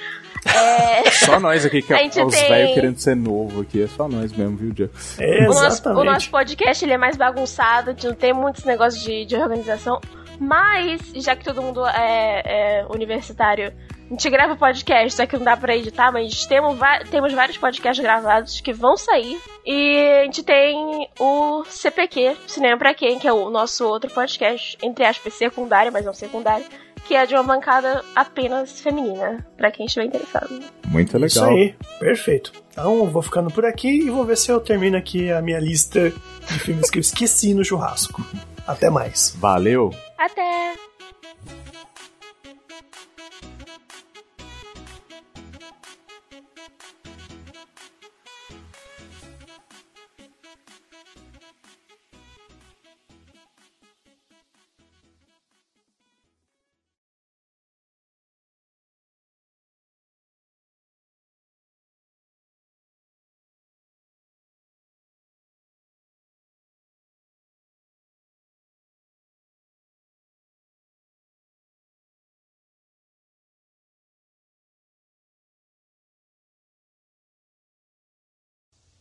É, 0.46 1.10
Só 1.26 1.40
nós 1.40 1.66
aqui 1.66 1.82
que 1.82 1.92
A 1.92 1.98
é 1.98 2.04
gente 2.04 2.20
os 2.22 2.34
tem- 2.34 2.48
velhos 2.48 2.74
querendo 2.74 2.98
ser 2.98 3.16
novo 3.16 3.62
aqui. 3.62 3.82
É 3.82 3.88
só 3.88 4.08
nós 4.08 4.32
mesmo, 4.32 4.56
viu, 4.56 4.72
Diego? 4.72 4.92
É, 5.18 5.42
o, 5.48 5.52
nosso, 5.52 5.88
o 5.90 6.04
nosso 6.04 6.30
podcast 6.30 6.84
ele 6.84 6.92
é 6.94 6.98
mais 6.98 7.16
bagunçado, 7.16 7.90
a 7.90 7.92
gente 7.92 8.06
não 8.06 8.14
tem 8.14 8.32
muitos 8.32 8.64
negócios 8.64 9.02
de, 9.02 9.24
de 9.26 9.36
organização. 9.36 10.00
Mas, 10.40 11.12
já 11.16 11.36
que 11.36 11.44
todo 11.44 11.60
mundo 11.60 11.86
é, 11.86 12.42
é 12.80 12.86
universitário, 12.88 13.74
a 14.10 14.12
gente 14.12 14.28
grava 14.30 14.56
podcast, 14.56 15.14
só 15.14 15.26
que 15.26 15.36
não 15.36 15.44
dá 15.44 15.56
pra 15.56 15.76
editar, 15.76 16.10
mas 16.10 16.46
temos, 16.46 16.78
temos 17.10 17.32
vários 17.32 17.58
podcasts 17.58 18.02
gravados 18.02 18.60
que 18.60 18.72
vão 18.72 18.96
sair. 18.96 19.38
E 19.64 19.98
a 20.22 20.24
gente 20.24 20.42
tem 20.42 21.08
o 21.20 21.62
CPQ, 21.64 22.36
Cinema 22.46 22.78
Pra 22.78 22.94
Quem, 22.94 23.18
que 23.18 23.28
é 23.28 23.32
o 23.32 23.50
nosso 23.50 23.86
outro 23.86 24.10
podcast, 24.10 24.78
entre 24.82 25.04
aspas, 25.04 25.34
secundário, 25.34 25.92
mas 25.92 26.04
não 26.04 26.14
secundário, 26.14 26.64
que 27.06 27.14
é 27.14 27.26
de 27.26 27.34
uma 27.34 27.42
bancada 27.42 28.04
apenas 28.16 28.80
feminina, 28.80 29.46
pra 29.56 29.70
quem 29.70 29.86
estiver 29.86 30.06
interessado. 30.06 30.58
Muito 30.86 31.14
legal. 31.14 31.26
Isso 31.26 31.44
aí, 31.44 31.74
perfeito. 31.98 32.52
Então, 32.72 33.06
vou 33.06 33.22
ficando 33.22 33.50
por 33.50 33.64
aqui 33.64 33.88
e 33.88 34.10
vou 34.10 34.24
ver 34.24 34.36
se 34.36 34.50
eu 34.50 34.58
termino 34.58 34.96
aqui 34.96 35.30
a 35.30 35.42
minha 35.42 35.58
lista 35.60 36.10
de 36.48 36.58
filmes 36.58 36.88
que 36.88 36.98
eu 36.98 37.00
esqueci 37.00 37.52
no 37.52 37.64
churrasco. 37.64 38.24
Até 38.70 38.88
mais. 38.88 39.34
Valeu! 39.36 39.90
Até! 40.16 40.74